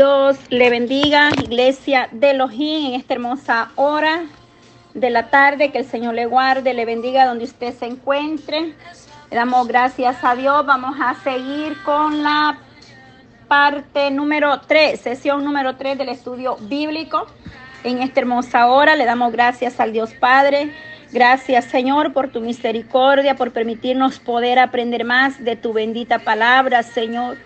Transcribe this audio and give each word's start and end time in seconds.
Dios 0.00 0.38
le 0.48 0.70
bendiga, 0.70 1.28
iglesia 1.42 2.08
de 2.10 2.30
Elohim, 2.30 2.86
en 2.86 2.94
esta 2.98 3.12
hermosa 3.12 3.70
hora 3.76 4.22
de 4.94 5.10
la 5.10 5.28
tarde. 5.28 5.70
Que 5.72 5.80
el 5.80 5.84
Señor 5.84 6.14
le 6.14 6.24
guarde, 6.24 6.72
le 6.72 6.86
bendiga 6.86 7.26
donde 7.26 7.44
usted 7.44 7.74
se 7.74 7.84
encuentre. 7.84 8.72
Le 9.30 9.36
damos 9.36 9.68
gracias 9.68 10.16
a 10.24 10.34
Dios. 10.34 10.64
Vamos 10.64 10.96
a 10.98 11.16
seguir 11.22 11.76
con 11.82 12.22
la 12.22 12.58
parte 13.46 14.10
número 14.10 14.62
3, 14.62 14.98
sesión 14.98 15.44
número 15.44 15.76
3 15.76 15.98
del 15.98 16.08
estudio 16.08 16.56
bíblico. 16.60 17.26
En 17.84 18.00
esta 18.00 18.20
hermosa 18.20 18.68
hora 18.68 18.96
le 18.96 19.04
damos 19.04 19.30
gracias 19.32 19.80
al 19.80 19.92
Dios 19.92 20.14
Padre. 20.14 20.72
Gracias 21.12 21.66
Señor 21.66 22.14
por 22.14 22.28
tu 22.30 22.40
misericordia, 22.40 23.34
por 23.34 23.52
permitirnos 23.52 24.18
poder 24.18 24.60
aprender 24.60 25.04
más 25.04 25.44
de 25.44 25.56
tu 25.56 25.74
bendita 25.74 26.20
palabra, 26.20 26.82
Señor. 26.84 27.36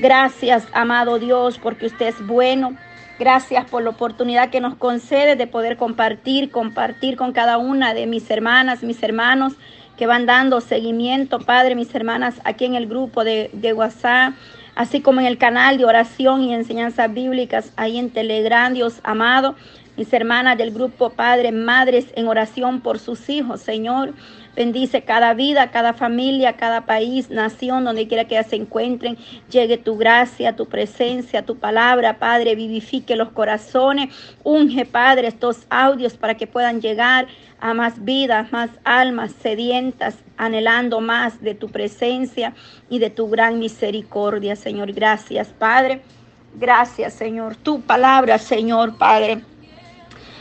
Gracias, 0.00 0.66
amado 0.72 1.18
Dios, 1.18 1.58
porque 1.58 1.84
usted 1.84 2.06
es 2.06 2.26
bueno. 2.26 2.74
Gracias 3.18 3.66
por 3.66 3.82
la 3.82 3.90
oportunidad 3.90 4.48
que 4.48 4.58
nos 4.58 4.74
concede 4.74 5.36
de 5.36 5.46
poder 5.46 5.76
compartir, 5.76 6.50
compartir 6.50 7.16
con 7.16 7.32
cada 7.32 7.58
una 7.58 7.92
de 7.92 8.06
mis 8.06 8.30
hermanas, 8.30 8.82
mis 8.82 9.02
hermanos 9.02 9.52
que 9.98 10.06
van 10.06 10.24
dando 10.24 10.62
seguimiento, 10.62 11.38
Padre, 11.40 11.74
mis 11.74 11.94
hermanas, 11.94 12.40
aquí 12.44 12.64
en 12.64 12.76
el 12.76 12.86
grupo 12.86 13.24
de, 13.24 13.50
de 13.52 13.74
WhatsApp, 13.74 14.32
así 14.74 15.02
como 15.02 15.20
en 15.20 15.26
el 15.26 15.36
canal 15.36 15.76
de 15.76 15.84
oración 15.84 16.44
y 16.44 16.54
enseñanzas 16.54 17.12
bíblicas, 17.12 17.74
ahí 17.76 17.98
en 17.98 18.08
Telegram, 18.08 18.72
Dios 18.72 19.00
amado 19.04 19.54
mis 20.00 20.10
hermanas 20.14 20.56
del 20.56 20.70
grupo 20.70 21.10
Padre, 21.10 21.52
Madres 21.52 22.06
en 22.16 22.26
oración 22.26 22.80
por 22.80 22.98
sus 22.98 23.28
hijos, 23.28 23.60
Señor. 23.60 24.14
Bendice 24.56 25.02
cada 25.02 25.32
vida, 25.34 25.70
cada 25.70 25.92
familia, 25.92 26.54
cada 26.56 26.84
país, 26.84 27.30
nación, 27.30 27.84
donde 27.84 28.08
quiera 28.08 28.26
que 28.26 28.42
se 28.42 28.56
encuentren. 28.56 29.16
Llegue 29.50 29.78
tu 29.78 29.96
gracia, 29.96 30.56
tu 30.56 30.66
presencia, 30.66 31.46
tu 31.46 31.56
palabra, 31.56 32.18
Padre. 32.18 32.56
Vivifique 32.56 33.14
los 33.14 33.30
corazones. 33.30 34.12
Unge, 34.42 34.84
Padre, 34.86 35.28
estos 35.28 35.66
audios 35.70 36.14
para 36.14 36.34
que 36.36 36.46
puedan 36.46 36.80
llegar 36.80 37.28
a 37.60 37.74
más 37.74 38.04
vidas, 38.04 38.50
más 38.52 38.70
almas 38.84 39.32
sedientas, 39.40 40.16
anhelando 40.36 41.00
más 41.00 41.40
de 41.42 41.54
tu 41.54 41.68
presencia 41.68 42.54
y 42.88 42.98
de 42.98 43.10
tu 43.10 43.28
gran 43.28 43.58
misericordia, 43.58 44.56
Señor. 44.56 44.92
Gracias, 44.92 45.48
Padre. 45.48 46.02
Gracias, 46.58 47.12
Señor. 47.14 47.54
Tu 47.56 47.80
palabra, 47.82 48.38
Señor, 48.38 48.98
Padre 48.98 49.42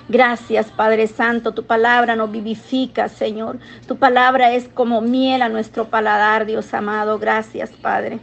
Gracias, 0.09 0.71
Padre 0.71 1.05
Santo. 1.05 1.53
Tu 1.53 1.63
palabra 1.63 2.15
nos 2.15 2.31
vivifica, 2.31 3.09
Señor. 3.09 3.59
Tu 3.88 3.95
palabra 3.95 4.52
es 4.53 4.67
como 4.67 5.02
miel 5.02 5.43
a 5.43 5.49
nuestro 5.49 5.89
paladar, 5.89 6.47
Dios 6.47 6.73
amado. 6.73 7.19
Gracias, 7.19 7.69
Padre. 7.69 8.19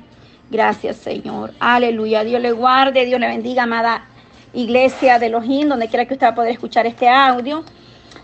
Gracias, 0.51 0.97
Señor. 0.97 1.53
Aleluya. 1.61 2.25
Dios 2.25 2.43
le 2.43 2.51
guarde, 2.51 3.07
Dios 3.07 3.21
le 3.21 3.29
bendiga, 3.29 3.63
amada 3.63 4.05
iglesia 4.53 5.21
de 5.21 5.27
Elohim, 5.27 5.69
donde 5.69 5.87
quiera 5.87 6.07
que 6.07 6.15
usted 6.15 6.27
va 6.27 6.31
a 6.31 6.35
poder 6.35 6.51
escuchar 6.51 6.87
este 6.87 7.09
audio. 7.09 7.65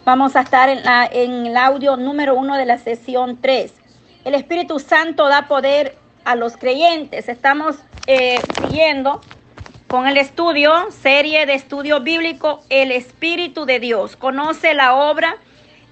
Vamos 0.05 0.35
a 0.35 0.41
estar 0.41 0.69
en, 0.69 1.47
el 1.47 1.57
audio 1.57 1.97
número 1.97 2.35
uno 2.35 2.57
de 2.57 2.67
la 2.67 2.79
sesión 2.79 3.39
3. 3.41 3.73
El 4.25 4.35
Espíritu 4.35 4.81
Santo 4.81 5.29
da 5.29 5.47
poder 5.47 5.97
a 6.25 6.35
los 6.35 6.57
creyentes. 6.57 7.29
Estamos 7.29 7.77
eh, 8.09 8.41
siguiendo 8.61 9.21
con 9.93 10.07
el 10.09 10.17
estudio, 10.17 10.91
serie 10.91 11.45
de 11.45 11.53
estudio 11.53 12.01
bíblico, 12.01 12.65
El 12.71 12.91
Espíritu 12.93 13.67
de 13.67 13.79
Dios. 13.79 14.17
Conoce 14.17 14.73
la 14.73 14.95
obra, 14.95 15.37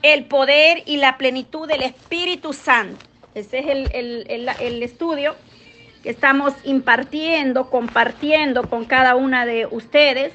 el 0.00 0.25
poder 0.25 0.83
y 0.87 0.97
la 0.97 1.19
plenitud 1.19 1.69
del 1.69 1.83
Espíritu 1.83 2.55
Santo. 2.55 3.05
Ese 3.34 3.59
es 3.59 3.66
el, 3.93 4.83
estudio 4.83 5.37
que 6.03 6.09
estamos 6.09 6.55
impartiendo, 6.65 7.69
compartiendo 7.69 8.71
con 8.71 8.87
cada 8.87 9.16
una 9.16 9.44
de 9.44 9.66
ustedes. 9.71 10.33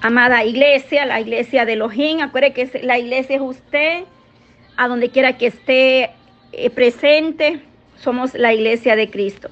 Amada 0.00 0.44
iglesia, 0.44 1.04
la 1.04 1.20
iglesia 1.20 1.64
de 1.64 1.72
Elohim, 1.72 2.20
acuerde 2.20 2.52
que 2.52 2.82
la 2.84 3.00
iglesia 3.00 3.34
es 3.34 3.42
usted, 3.42 4.04
a 4.76 4.86
donde 4.86 5.10
quiera 5.10 5.36
que 5.36 5.48
esté 5.48 6.12
eh, 6.52 6.70
presente, 6.70 7.62
somos 7.96 8.32
la 8.34 8.54
iglesia 8.54 8.94
de 8.94 9.10
Cristo. 9.10 9.48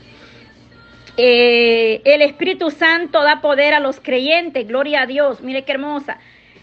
Eh, 1.16 2.00
el 2.04 2.22
Espíritu 2.22 2.70
Santo 2.70 3.22
da 3.22 3.40
poder 3.40 3.74
a 3.74 3.80
los 3.80 4.00
creyentes, 4.00 4.66
gloria 4.66 5.02
a 5.02 5.06
Dios. 5.06 5.40
Mire 5.40 5.64
qué 5.64 5.72
hermosa 5.72 6.18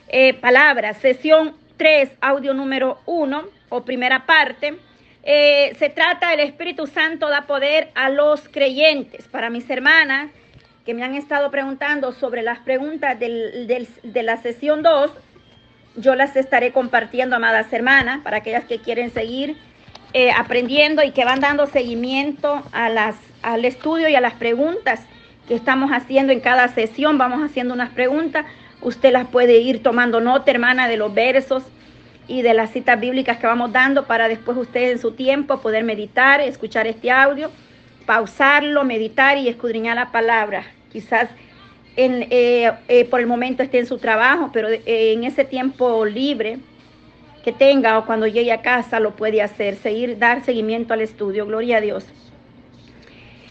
eh, 0.07 0.33
palabra. 0.33 0.93
Sesión 0.93 1.55
3, 1.77 2.11
audio 2.21 2.53
número 2.53 2.99
1 3.05 3.43
o 3.69 3.83
primera 3.83 4.25
parte. 4.25 4.77
Eh, 5.23 5.75
se 5.77 5.89
trata 5.89 6.31
del 6.31 6.39
Espíritu 6.39 6.87
Santo 6.87 7.29
da 7.29 7.41
poder 7.41 7.89
a 7.95 8.09
los 8.09 8.47
creyentes. 8.47 9.27
Para 9.27 9.49
mis 9.49 9.69
hermanas 9.69 10.31
que 10.85 10.93
me 10.93 11.03
han 11.03 11.15
estado 11.15 11.51
preguntando 11.51 12.13
sobre 12.13 12.41
las 12.41 12.59
preguntas 12.59 13.19
de 13.19 14.23
la 14.23 14.37
sesión 14.37 14.83
2, 14.83 15.11
yo 15.97 16.15
las 16.15 16.37
estaré 16.37 16.71
compartiendo, 16.71 17.35
amadas 17.35 17.73
hermanas, 17.73 18.21
para 18.23 18.37
aquellas 18.37 18.63
que 18.63 18.79
quieren 18.79 19.11
seguir 19.11 19.57
aprendiendo 20.37 21.03
y 21.03 21.11
que 21.11 21.25
van 21.25 21.41
dando 21.41 21.67
seguimiento 21.67 22.63
a 22.71 22.87
las 22.87 23.17
al 23.41 23.65
estudio 23.65 24.09
y 24.09 24.15
a 24.15 24.21
las 24.21 24.33
preguntas 24.33 25.01
que 25.47 25.55
estamos 25.55 25.91
haciendo 25.91 26.33
en 26.33 26.39
cada 26.39 26.67
sesión. 26.67 27.17
Vamos 27.17 27.43
haciendo 27.43 27.73
unas 27.73 27.89
preguntas. 27.89 28.45
Usted 28.81 29.11
las 29.11 29.27
puede 29.27 29.59
ir 29.59 29.81
tomando 29.81 30.21
nota, 30.21 30.51
hermana, 30.51 30.87
de 30.87 30.97
los 30.97 31.13
versos 31.13 31.63
y 32.27 32.41
de 32.41 32.53
las 32.53 32.71
citas 32.71 32.99
bíblicas 32.99 33.37
que 33.37 33.47
vamos 33.47 33.71
dando 33.71 34.05
para 34.05 34.27
después 34.27 34.57
usted 34.57 34.91
en 34.91 34.99
su 34.99 35.13
tiempo 35.13 35.61
poder 35.61 35.83
meditar, 35.83 36.41
escuchar 36.41 36.85
este 36.85 37.09
audio, 37.09 37.49
pausarlo, 38.05 38.83
meditar 38.83 39.37
y 39.37 39.47
escudriñar 39.47 39.95
la 39.95 40.11
palabra. 40.11 40.65
Quizás 40.91 41.29
en, 41.95 42.27
eh, 42.29 42.71
eh, 42.87 43.05
por 43.05 43.19
el 43.19 43.27
momento 43.27 43.63
esté 43.63 43.79
en 43.79 43.87
su 43.87 43.97
trabajo, 43.97 44.49
pero 44.51 44.67
eh, 44.69 44.83
en 44.85 45.23
ese 45.23 45.45
tiempo 45.45 46.05
libre 46.05 46.59
que 47.43 47.53
tenga 47.53 47.97
o 47.97 48.05
cuando 48.05 48.27
llegue 48.27 48.51
a 48.51 48.61
casa 48.61 48.99
lo 48.99 49.15
puede 49.15 49.41
hacer, 49.41 49.77
seguir, 49.77 50.17
dar 50.17 50.43
seguimiento 50.43 50.93
al 50.93 51.01
estudio. 51.01 51.45
Gloria 51.45 51.77
a 51.77 51.81
Dios. 51.81 52.05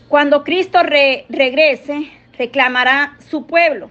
Cuando 0.09 0.45
Cristo 0.45 0.79
regrese, 0.85 2.13
reclamará 2.39 3.17
su 3.29 3.47
pueblo, 3.47 3.91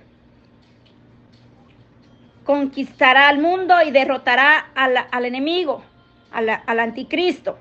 conquistará 2.45 3.27
al 3.27 3.39
mundo 3.39 3.75
y 3.85 3.91
derrotará 3.91 4.67
al, 4.75 5.25
enemigo, 5.25 5.83
al, 6.31 6.79
anticristo. 6.79 7.57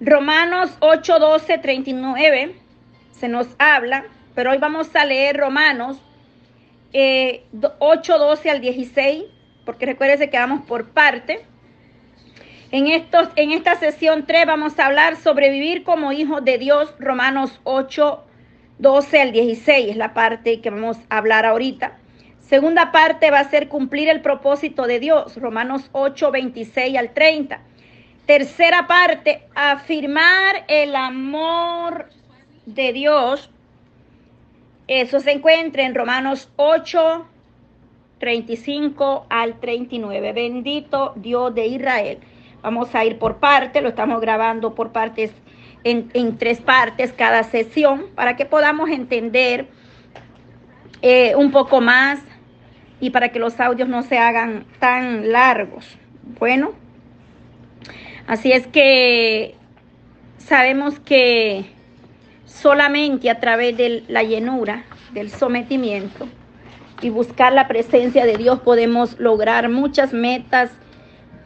Romanos 0.00 0.74
8, 0.80 1.18
12, 1.18 1.58
39 1.58 2.56
se 3.12 3.28
nos 3.28 3.48
habla, 3.58 4.06
pero 4.34 4.50
hoy 4.50 4.58
vamos 4.58 4.94
a 4.96 5.04
leer 5.04 5.36
Romanos 5.36 5.98
8, 5.98 6.04
eh, 6.94 7.44
12 7.52 8.50
al 8.50 8.60
16, 8.62 9.24
porque 9.66 9.84
recuérdense 9.84 10.30
que 10.30 10.38
vamos 10.38 10.62
por 10.66 10.90
parte. 10.90 11.44
En, 12.74 12.88
estos, 12.88 13.28
en 13.36 13.52
esta 13.52 13.76
sesión 13.76 14.26
3 14.26 14.46
vamos 14.46 14.76
a 14.80 14.86
hablar 14.86 15.14
sobre 15.14 15.48
vivir 15.48 15.84
como 15.84 16.10
hijos 16.10 16.44
de 16.44 16.58
Dios, 16.58 16.92
Romanos 16.98 17.60
8, 17.62 18.24
12 18.80 19.20
al 19.20 19.30
16, 19.30 19.90
es 19.90 19.96
la 19.96 20.12
parte 20.12 20.60
que 20.60 20.70
vamos 20.70 20.96
a 21.08 21.18
hablar 21.18 21.46
ahorita. 21.46 21.96
Segunda 22.40 22.90
parte 22.90 23.30
va 23.30 23.38
a 23.38 23.48
ser 23.48 23.68
cumplir 23.68 24.08
el 24.08 24.22
propósito 24.22 24.88
de 24.88 24.98
Dios, 24.98 25.36
Romanos 25.36 25.88
8, 25.92 26.32
26 26.32 26.98
al 26.98 27.14
30. 27.14 27.60
Tercera 28.26 28.88
parte, 28.88 29.44
afirmar 29.54 30.64
el 30.66 30.96
amor 30.96 32.08
de 32.66 32.92
Dios. 32.92 33.50
Eso 34.88 35.20
se 35.20 35.30
encuentra 35.30 35.84
en 35.84 35.94
Romanos 35.94 36.50
8, 36.56 37.24
35 38.18 39.26
al 39.28 39.60
39. 39.60 40.32
Bendito 40.32 41.12
Dios 41.14 41.54
de 41.54 41.66
Israel. 41.68 42.18
Vamos 42.64 42.94
a 42.94 43.04
ir 43.04 43.18
por 43.18 43.36
parte, 43.36 43.82
lo 43.82 43.90
estamos 43.90 44.22
grabando 44.22 44.74
por 44.74 44.90
partes, 44.90 45.30
en, 45.84 46.38
tres 46.38 46.62
partes 46.62 47.12
cada 47.12 47.42
sesión, 47.42 48.06
para 48.14 48.36
que 48.36 48.46
podamos 48.46 48.88
entender 48.88 49.66
eh, 51.02 51.34
un 51.36 51.50
poco 51.50 51.82
más 51.82 52.20
y 53.00 53.10
para 53.10 53.28
que 53.28 53.38
los 53.38 53.60
audios 53.60 53.86
no 53.86 54.02
se 54.02 54.16
hagan 54.16 54.64
tan 54.78 55.30
largos. 55.30 55.98
Bueno, 56.40 56.72
así 58.26 58.50
es 58.50 58.66
que 58.66 59.56
sabemos 60.38 60.98
que 61.00 61.66
solamente 62.46 63.28
a 63.28 63.40
través 63.40 63.76
de 63.76 64.04
la 64.08 64.22
llenura, 64.22 64.84
del 65.12 65.30
sometimiento 65.30 66.26
y 67.02 67.10
buscar 67.10 67.52
la 67.52 67.68
presencia 67.68 68.24
de 68.24 68.38
Dios 68.38 68.60
podemos 68.60 69.20
lograr 69.20 69.68
muchas 69.68 70.14
metas 70.14 70.70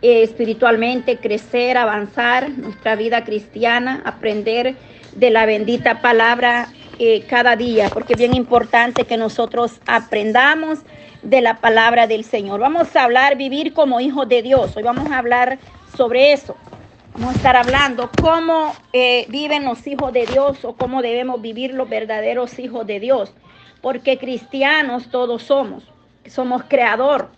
eh, 0.02 0.22
espiritualmente, 0.22 1.18
crecer, 1.18 1.76
avanzar 1.76 2.50
nuestra 2.50 2.96
vida 2.96 3.24
cristiana, 3.24 4.02
aprender 4.04 4.76
de 5.14 5.30
la 5.30 5.46
bendita 5.46 6.00
palabra 6.00 6.68
eh, 6.98 7.22
cada 7.28 7.56
día, 7.56 7.90
porque 7.92 8.14
es 8.14 8.18
bien 8.18 8.34
importante 8.34 9.04
que 9.04 9.16
nosotros 9.16 9.80
aprendamos 9.86 10.80
de 11.22 11.40
la 11.40 11.54
palabra 11.56 12.06
del 12.06 12.24
Señor. 12.24 12.60
Vamos 12.60 12.94
a 12.94 13.04
hablar, 13.04 13.36
vivir 13.36 13.72
como 13.72 14.00
hijos 14.00 14.28
de 14.28 14.42
Dios. 14.42 14.76
Hoy 14.76 14.82
vamos 14.82 15.10
a 15.10 15.18
hablar 15.18 15.58
sobre 15.96 16.32
eso. 16.32 16.56
Vamos 17.14 17.34
a 17.34 17.36
estar 17.36 17.56
hablando 17.56 18.10
cómo 18.20 18.74
eh, 18.92 19.26
viven 19.28 19.64
los 19.64 19.86
hijos 19.86 20.12
de 20.12 20.26
Dios 20.26 20.64
o 20.64 20.74
cómo 20.74 21.02
debemos 21.02 21.42
vivir 21.42 21.74
los 21.74 21.88
verdaderos 21.88 22.58
hijos 22.58 22.86
de 22.86 23.00
Dios. 23.00 23.32
porque 23.80 24.18
cristianos 24.18 25.08
todos 25.08 25.44
somos, 25.44 25.84
somos 26.26 26.62
creador, 26.68 27.28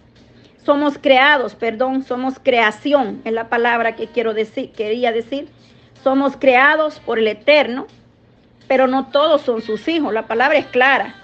somos 0.64 0.98
creados, 0.98 1.54
perdón, 1.54 2.04
somos 2.04 2.38
creación, 2.42 3.22
es 3.24 3.32
la 3.32 3.48
palabra 3.48 3.96
que 3.96 4.06
quiero 4.08 4.34
decir, 4.34 4.72
quería 4.72 5.12
decir. 5.12 5.48
Somos 6.02 6.36
creados 6.36 7.00
por 7.00 7.18
el 7.18 7.28
Eterno, 7.28 7.86
pero 8.68 8.86
no 8.86 9.06
todos 9.06 9.42
son 9.42 9.62
sus 9.62 9.86
hijos, 9.88 10.12
la 10.12 10.26
palabra 10.26 10.58
es 10.58 10.66
clara. 10.66 11.14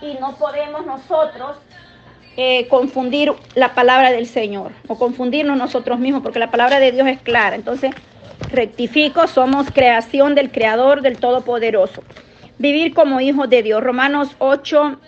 Y 0.00 0.14
no 0.20 0.34
podemos 0.36 0.84
nosotros 0.86 1.58
eh, 2.36 2.66
confundir 2.68 3.32
la 3.54 3.74
palabra 3.74 4.10
del 4.10 4.26
Señor 4.26 4.72
o 4.88 4.98
confundirnos 4.98 5.56
nosotros 5.56 5.98
mismos, 5.98 6.22
porque 6.22 6.38
la 6.38 6.50
palabra 6.50 6.80
de 6.80 6.90
Dios 6.90 7.06
es 7.06 7.20
clara. 7.20 7.54
Entonces, 7.54 7.92
rectifico, 8.50 9.26
somos 9.28 9.70
creación 9.70 10.34
del 10.34 10.50
Creador, 10.50 11.02
del 11.02 11.18
Todopoderoso. 11.18 12.02
Vivir 12.58 12.94
como 12.94 13.20
hijos 13.20 13.48
de 13.50 13.62
Dios. 13.62 13.82
Romanos 13.82 14.34
8, 14.38 14.98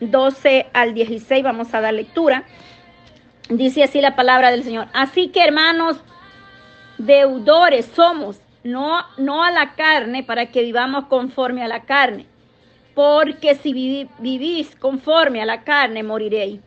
12 0.00 0.66
al 0.72 0.94
16, 0.94 1.42
vamos 1.42 1.72
a 1.74 1.80
dar 1.80 1.94
lectura. 1.94 2.44
Dice 3.48 3.84
así 3.84 4.00
la 4.00 4.16
palabra 4.16 4.50
del 4.50 4.64
Señor. 4.64 4.88
Así 4.94 5.28
que 5.28 5.44
hermanos, 5.44 5.98
deudores 6.98 7.86
somos, 7.94 8.40
no, 8.62 9.04
no 9.18 9.44
a 9.44 9.50
la 9.50 9.74
carne, 9.74 10.22
para 10.22 10.46
que 10.46 10.62
vivamos 10.62 11.06
conforme 11.06 11.62
a 11.62 11.68
la 11.68 11.82
carne. 11.82 12.26
Porque 12.94 13.54
si 13.56 14.08
vivís 14.18 14.74
conforme 14.76 15.42
a 15.42 15.46
la 15.46 15.62
carne, 15.62 16.02
moriréis. 16.02 16.60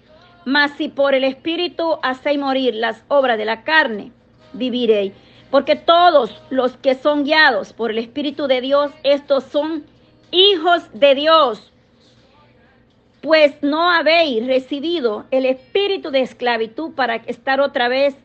Mas 0.45 0.71
si 0.77 0.89
por 0.89 1.15
el 1.15 1.23
Espíritu 1.23 1.97
hacéis 2.03 2.39
morir 2.39 2.75
las 2.75 3.03
obras 3.07 3.37
de 3.37 3.45
la 3.45 3.63
carne, 3.63 4.11
viviréis. 4.53 5.13
Porque 5.49 5.75
todos 5.75 6.41
los 6.49 6.77
que 6.77 6.95
son 6.95 7.23
guiados 7.23 7.73
por 7.73 7.91
el 7.91 7.97
Espíritu 7.97 8.47
de 8.47 8.61
Dios, 8.61 8.91
estos 9.03 9.45
son 9.45 9.85
hijos 10.31 10.83
de 10.93 11.15
Dios. 11.15 11.73
Pues 13.27 13.61
no 13.61 13.91
habéis 13.91 14.47
recibido 14.47 15.25
el 15.31 15.45
espíritu 15.45 16.11
de 16.11 16.21
esclavitud 16.21 16.93
para 16.93 17.15
estar 17.15 17.59
otra 17.59 17.89
vez 17.89 18.15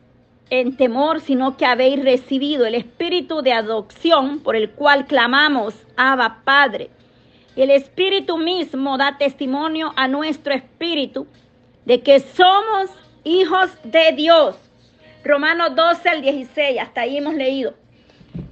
en 0.49 0.77
temor, 0.77 1.19
sino 1.19 1.57
que 1.57 1.65
habéis 1.65 2.01
recibido 2.01 2.65
el 2.65 2.73
espíritu 2.73 3.41
de 3.41 3.51
adopción 3.51 4.39
por 4.39 4.55
el 4.55 4.69
cual 4.69 5.05
clamamos, 5.05 5.75
Abba 5.97 6.39
Padre. 6.45 6.89
El 7.57 7.69
espíritu 7.69 8.37
mismo 8.37 8.97
da 8.97 9.17
testimonio 9.17 9.91
a 9.97 10.07
nuestro 10.07 10.53
espíritu 10.53 11.27
de 11.83 11.99
que 11.99 12.21
somos 12.21 12.89
hijos 13.25 13.71
de 13.83 14.13
Dios. 14.13 14.55
Romanos 15.25 15.75
12 15.75 16.07
al 16.07 16.21
16, 16.21 16.79
hasta 16.79 17.01
ahí 17.01 17.17
hemos 17.17 17.33
leído. 17.33 17.73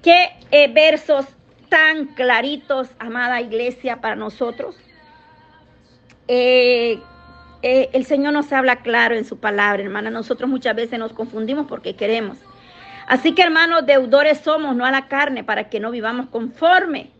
Qué 0.03 0.31
eh, 0.51 0.68
versos 0.68 1.25
tan 1.69 2.07
claritos, 2.07 2.89
amada 3.00 3.39
iglesia, 3.39 4.01
para 4.01 4.18
nosotros. 4.18 4.75
Eh, 6.28 7.00
eh, 7.62 7.90
el 7.94 8.06
Señor 8.06 8.34
nos 8.34 8.52
habla 8.52 8.78
claro 8.78 9.16
en 9.16 9.26
su 9.26 9.38
palabra, 9.38 9.84
hermana. 9.84 10.10
Nosotros 10.10 10.50
muchas 10.50 10.76
veces 10.76 10.98
nos 10.98 11.14
confundimos 11.14 11.68
porque 11.68 11.96
queremos. 11.96 12.38
Así 13.08 13.34
que, 13.34 13.44
hermanos, 13.44 13.86
deudores 13.86 14.40
somos, 14.40 14.76
no 14.76 14.86
a 14.86 14.92
la 14.92 15.08
carne, 15.08 15.44
para 15.44 15.70
que 15.70 15.80
no 15.80 15.92
vivamos 15.92 16.28
conforme 16.28 17.12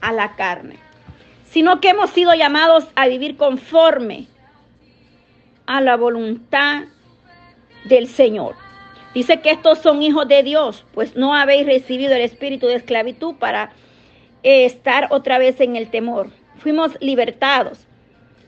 a 0.00 0.12
la 0.12 0.34
carne, 0.36 0.78
sino 1.44 1.80
que 1.80 1.90
hemos 1.90 2.10
sido 2.10 2.34
llamados 2.34 2.86
a 2.94 3.06
vivir 3.06 3.36
conforme 3.36 4.26
a 5.66 5.80
la 5.80 5.96
voluntad 5.96 6.84
del 7.84 8.08
Señor. 8.08 8.54
Dice 9.14 9.40
que 9.40 9.50
estos 9.50 9.78
son 9.78 10.02
hijos 10.02 10.28
de 10.28 10.42
Dios, 10.42 10.84
pues 10.92 11.16
no 11.16 11.34
habéis 11.34 11.66
recibido 11.66 12.14
el 12.14 12.20
espíritu 12.20 12.66
de 12.66 12.74
esclavitud 12.76 13.36
para 13.36 13.70
eh, 14.42 14.66
estar 14.66 15.08
otra 15.10 15.38
vez 15.38 15.60
en 15.60 15.76
el 15.76 15.88
temor. 15.88 16.30
Fuimos 16.58 16.92
libertados. 17.00 17.85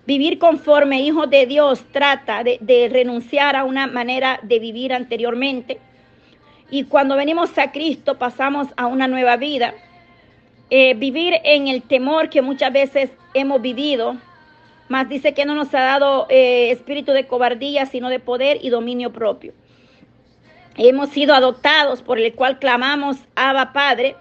Vivir 0.08 0.38
conforme 0.38 1.02
hijos 1.02 1.28
de 1.28 1.44
Dios 1.44 1.84
trata 1.92 2.42
de, 2.42 2.88
renunciar 2.90 3.54
a 3.56 3.64
una 3.64 3.86
manera 3.86 4.40
de 4.42 4.58
vivir 4.58 4.94
anteriormente. 4.94 5.80
Y 6.70 6.84
cuando 6.84 7.14
venimos 7.14 7.58
a 7.58 7.72
Cristo 7.72 8.16
pasamos 8.16 8.68
a 8.78 8.86
una 8.86 9.06
nueva 9.06 9.36
vida. 9.36 9.74
Eh, 10.70 10.94
vivir 10.94 11.34
en 11.44 11.68
el 11.68 11.82
temor 11.82 12.30
que 12.30 12.40
muchas 12.40 12.72
veces 12.72 13.10
hemos 13.34 13.60
vivido, 13.60 14.16
más 14.88 15.10
dice 15.10 15.34
que 15.34 15.44
no 15.44 15.54
nos 15.54 15.74
ha 15.74 15.80
dado 15.80 16.26
eh, 16.30 16.70
espíritu 16.70 17.12
de 17.12 17.26
cobardía, 17.26 17.84
sino 17.84 18.08
de 18.08 18.18
poder 18.18 18.60
y 18.62 18.70
dominio 18.70 19.12
propio. 19.12 19.52
Hemos 20.78 21.10
sido 21.10 21.34
adoptados 21.34 22.00
por 22.00 22.18
el 22.18 22.32
cual 22.32 22.58
clamamos, 22.58 23.18
Abba 23.34 23.74
Padre, 23.74 24.16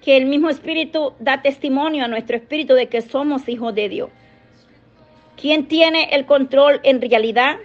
que 0.00 0.16
el 0.16 0.24
mismo 0.24 0.48
espíritu 0.48 1.12
da 1.20 1.42
testimonio 1.42 2.02
a 2.02 2.08
nuestro 2.08 2.34
espíritu 2.34 2.72
de 2.72 2.88
que 2.88 3.02
somos 3.02 3.46
hijos 3.46 3.74
de 3.74 3.90
Dios. 3.90 4.10
¿Quién 5.42 5.66
tiene 5.66 6.10
el 6.12 6.24
control 6.24 6.78
en 6.84 7.00
realidad? 7.00 7.56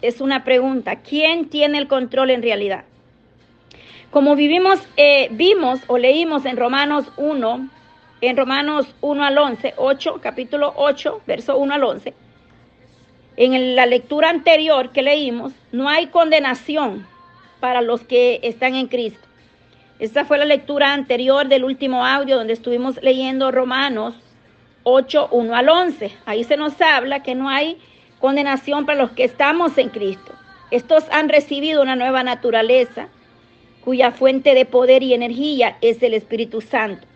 Es 0.00 0.22
una 0.22 0.42
pregunta. 0.42 0.96
¿Quién 0.96 1.50
tiene 1.50 1.76
el 1.76 1.86
control 1.86 2.30
en 2.30 2.40
realidad? 2.40 2.84
Como 4.10 4.34
vivimos, 4.36 4.80
eh, 4.96 5.28
vimos 5.32 5.80
o 5.86 5.98
leímos 5.98 6.46
en 6.46 6.56
Romanos 6.56 7.12
1, 7.18 7.68
en 8.22 8.36
Romanos 8.38 8.86
1 9.02 9.22
al 9.22 9.36
11, 9.36 9.74
8, 9.76 10.20
capítulo 10.22 10.72
8, 10.76 11.20
verso 11.26 11.58
1 11.58 11.74
al 11.74 11.84
11, 11.84 12.14
en 13.36 13.76
la 13.76 13.84
lectura 13.84 14.30
anterior 14.30 14.92
que 14.92 15.02
leímos, 15.02 15.52
no 15.72 15.90
hay 15.90 16.06
condenación 16.06 17.06
para 17.60 17.82
los 17.82 18.00
que 18.00 18.40
están 18.44 18.76
en 18.76 18.86
Cristo. 18.86 19.28
Esta 19.98 20.24
fue 20.24 20.38
la 20.38 20.46
lectura 20.46 20.94
anterior 20.94 21.48
del 21.48 21.64
último 21.64 22.06
audio 22.06 22.38
donde 22.38 22.54
estuvimos 22.54 22.98
leyendo 23.02 23.50
Romanos 23.50 24.14
8, 24.82 25.28
1 25.30 25.54
al 25.54 25.68
11. 25.68 26.12
Ahí 26.26 26.44
se 26.44 26.56
nos 26.56 26.80
habla 26.80 27.22
que 27.22 27.34
no 27.34 27.48
hay 27.48 27.78
condenación 28.18 28.86
para 28.86 28.98
los 28.98 29.10
que 29.12 29.24
estamos 29.24 29.76
en 29.78 29.88
Cristo. 29.88 30.32
Estos 30.70 31.04
han 31.10 31.28
recibido 31.28 31.82
una 31.82 31.96
nueva 31.96 32.22
naturaleza 32.22 33.08
cuya 33.84 34.12
fuente 34.12 34.54
de 34.54 34.66
poder 34.66 35.02
y 35.02 35.14
energía 35.14 35.76
es 35.80 36.02
el 36.02 36.14
Espíritu 36.14 36.60
Santo 36.60 37.06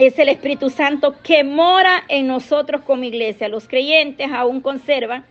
es 0.00 0.18
el 0.18 0.30
Espíritu 0.30 0.70
Santo 0.70 1.16
que 1.22 1.44
mora 1.44 2.04
en 2.08 2.26
nosotros 2.26 2.80
como 2.86 3.04
iglesia. 3.04 3.50
Los 3.50 3.68
creyentes 3.68 4.30
aún 4.32 4.62
conservan 4.62 5.26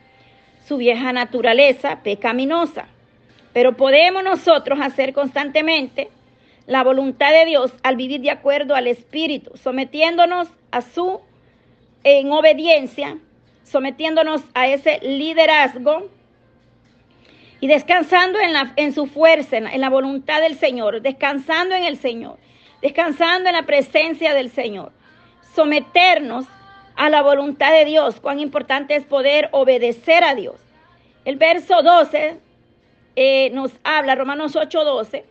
su 0.68 0.78
vieja 0.78 1.12
naturaleza 1.12 2.02
pecaminosa, 2.04 2.86
pero 3.52 3.76
podemos 3.76 4.24
nosotros 4.24 4.80
hacer 4.80 5.12
constantemente 5.14 6.10
la 6.70 6.84
voluntad 6.84 7.32
de 7.32 7.46
Dios 7.46 7.74
al 7.84 7.98
vivir 7.98 8.22
de 8.22 8.32
acuerdo 8.32 8.76
al 8.76 8.88
Espíritu, 8.88 9.58
sometiéndonos 9.58 10.48
a 10.72 10.82
su 10.82 11.20
en 12.06 12.32
obediencia, 12.32 13.18
sometiéndonos 13.66 14.42
a 14.54 14.68
ese 14.68 15.00
liderazgo 15.02 16.10
y 17.60 17.68
descansando 17.68 18.40
en, 18.40 18.54
la, 18.54 18.72
en 18.78 18.94
su 18.94 19.06
fuerza, 19.06 19.58
en 19.58 19.82
la 19.82 19.90
voluntad 19.90 20.40
del 20.40 20.58
Señor, 20.58 21.02
descansando 21.02 21.76
en 21.76 21.84
el 21.84 21.98
Señor 21.98 22.38
descansando 22.82 23.50
en 23.50 23.56
la 23.56 23.64
presencia 23.64 24.34
del 24.34 24.52
Señor. 24.52 24.92
Someternos 25.56 26.46
a 26.96 27.10
la 27.10 27.22
voluntad 27.22 27.72
de 27.72 27.86
Dios. 27.86 28.20
Cuán 28.20 28.40
importante 28.40 28.96
es 28.96 29.04
poder 29.04 29.50
obedecer 29.52 30.24
a 30.24 30.36
Dios. 30.36 30.56
El 31.26 31.38
verso 31.38 31.82
12 31.82 32.38
eh, 33.16 33.50
nos 33.52 33.72
habla, 33.84 34.16
Romanos 34.16 34.56
8, 34.56 34.84
12, 34.84 35.26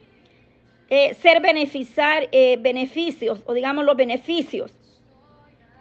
eh, 0.91 1.15
ser 1.21 1.41
beneficiar, 1.41 2.29
eh, 2.33 2.57
beneficios, 2.61 3.43
o 3.45 3.53
digamos 3.53 3.85
los 3.85 3.97
beneficios 3.97 4.73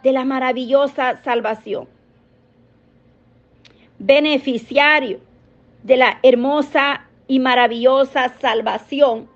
de 0.02 0.12
la 0.12 0.24
maravillosa 0.24 1.22
salvación. 1.22 1.88
Beneficiario 3.98 5.20
de 5.82 5.96
la 5.96 6.18
hermosa 6.22 7.08
y 7.26 7.38
maravillosa 7.38 8.34
salvación 8.40 9.28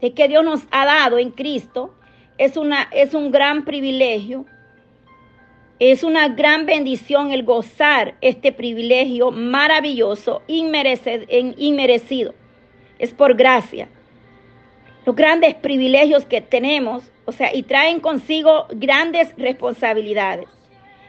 de 0.00 0.12
que 0.12 0.28
Dios 0.28 0.44
nos 0.44 0.62
ha 0.70 0.84
dado 0.84 1.18
en 1.18 1.30
Cristo 1.30 1.94
es, 2.36 2.56
una, 2.56 2.88
es 2.92 3.14
un 3.14 3.30
gran 3.30 3.64
privilegio, 3.64 4.44
es 5.78 6.04
una 6.04 6.28
gran 6.28 6.66
bendición 6.66 7.32
el 7.32 7.44
gozar 7.44 8.14
este 8.20 8.52
privilegio 8.52 9.30
maravilloso, 9.30 10.42
inmerecido. 10.46 12.34
Es 12.98 13.14
por 13.14 13.34
gracia. 13.34 13.88
Los 15.08 15.16
grandes 15.16 15.54
privilegios 15.54 16.26
que 16.26 16.42
tenemos, 16.42 17.02
o 17.24 17.32
sea, 17.32 17.56
y 17.56 17.62
traen 17.62 17.98
consigo 17.98 18.66
grandes 18.68 19.34
responsabilidades. 19.38 20.46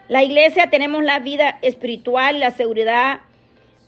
La 0.08 0.24
iglesia 0.24 0.70
tenemos 0.70 1.04
la 1.04 1.20
vida 1.20 1.60
espiritual 1.62 2.40
la 2.40 2.52
seguridad 2.52 3.20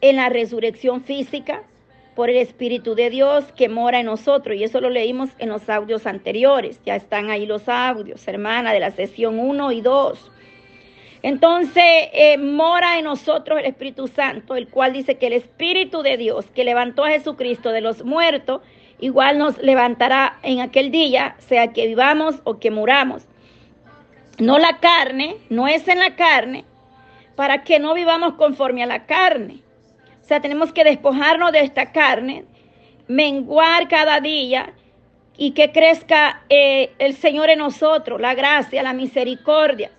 en 0.01 0.17
la 0.17 0.27
resurrección 0.27 1.01
física 1.01 1.63
por 2.13 2.29
el 2.29 2.35
Espíritu 2.35 2.93
de 2.93 3.09
Dios 3.09 3.45
que 3.55 3.69
mora 3.69 4.01
en 4.01 4.07
nosotros. 4.07 4.57
Y 4.57 4.65
eso 4.65 4.81
lo 4.81 4.89
leímos 4.89 5.29
en 5.37 5.47
los 5.47 5.69
audios 5.69 6.05
anteriores. 6.05 6.81
Ya 6.85 6.97
están 6.97 7.29
ahí 7.29 7.45
los 7.45 7.69
audios, 7.69 8.27
hermana, 8.27 8.73
de 8.73 8.81
la 8.81 8.91
sesión 8.91 9.39
1 9.39 9.71
y 9.71 9.79
2. 9.79 10.31
Entonces, 11.23 11.83
eh, 12.13 12.37
mora 12.39 12.97
en 12.97 13.05
nosotros 13.05 13.59
el 13.59 13.65
Espíritu 13.65 14.07
Santo, 14.07 14.55
el 14.55 14.67
cual 14.67 14.93
dice 14.93 15.17
que 15.17 15.27
el 15.27 15.33
Espíritu 15.33 16.01
de 16.01 16.17
Dios 16.17 16.45
que 16.55 16.63
levantó 16.63 17.05
a 17.05 17.11
Jesucristo 17.11 17.71
de 17.71 17.81
los 17.81 18.03
muertos, 18.03 18.61
igual 18.99 19.37
nos 19.37 19.57
levantará 19.59 20.39
en 20.41 20.61
aquel 20.61 20.89
día, 20.89 21.35
sea 21.39 21.73
que 21.73 21.87
vivamos 21.87 22.41
o 22.43 22.59
que 22.59 22.71
muramos. 22.71 23.27
no 24.39 24.57
la 24.57 24.79
carne, 24.79 25.35
no 25.49 25.67
es 25.67 25.87
en 25.87 25.99
la 25.99 26.15
carne, 26.15 26.65
para 27.35 27.63
que 27.63 27.77
no 27.77 27.93
vivamos 27.93 28.33
conforme 28.33 28.81
a 28.81 28.87
la 28.87 29.05
carne. 29.05 29.61
O 30.23 30.27
sea, 30.27 30.41
tenemos 30.41 30.73
que 30.73 30.83
despojarnos 30.83 31.51
de 31.51 31.59
esta 31.59 31.91
carne, 31.91 32.45
menguar 33.07 33.87
cada 33.87 34.19
día 34.19 34.73
y 35.37 35.51
que 35.51 35.71
crezca 35.71 36.41
eh, 36.49 36.91
el 36.97 37.15
Señor 37.15 37.51
en 37.51 37.59
nosotros, 37.59 38.19
la 38.19 38.33
gracia, 38.33 38.81
la 38.81 38.93
misericordia. 38.93 39.91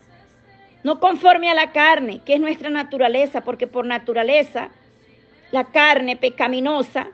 No 0.84 0.98
conforme 0.98 1.50
a 1.50 1.54
la 1.54 1.72
carne, 1.72 2.20
que 2.24 2.34
es 2.34 2.40
nuestra 2.40 2.70
naturaleza, 2.70 3.42
porque 3.42 3.66
por 3.66 3.86
naturaleza 3.86 4.70
la 5.52 5.64
carne 5.64 6.16
pecaminosa, 6.16 7.08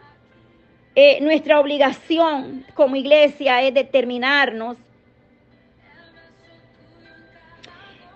eh, 0.94 1.20
nuestra 1.20 1.60
obligación 1.60 2.64
como 2.74 2.96
iglesia 2.96 3.62
es 3.62 3.74
determinarnos, 3.74 4.76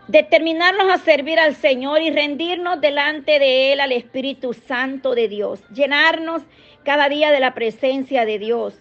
determinarnos 0.09 0.91
a 0.91 0.99
servir 0.99 1.39
al 1.39 1.55
Señor 1.55 2.03
y 2.03 2.11
rendirnos 2.11 2.81
delante 2.81 3.39
de 3.39 3.73
Él 3.73 3.81
al 3.81 3.93
Espíritu 3.93 4.55
Santo 4.55 5.15
de 5.15 5.29
Dios, 5.29 5.61
llenarnos 5.73 6.43
cada 6.85 7.09
día 7.09 7.31
de 7.31 7.41
la 7.41 7.55
presencia 7.55 8.25
de 8.25 8.39
Dios 8.39 8.75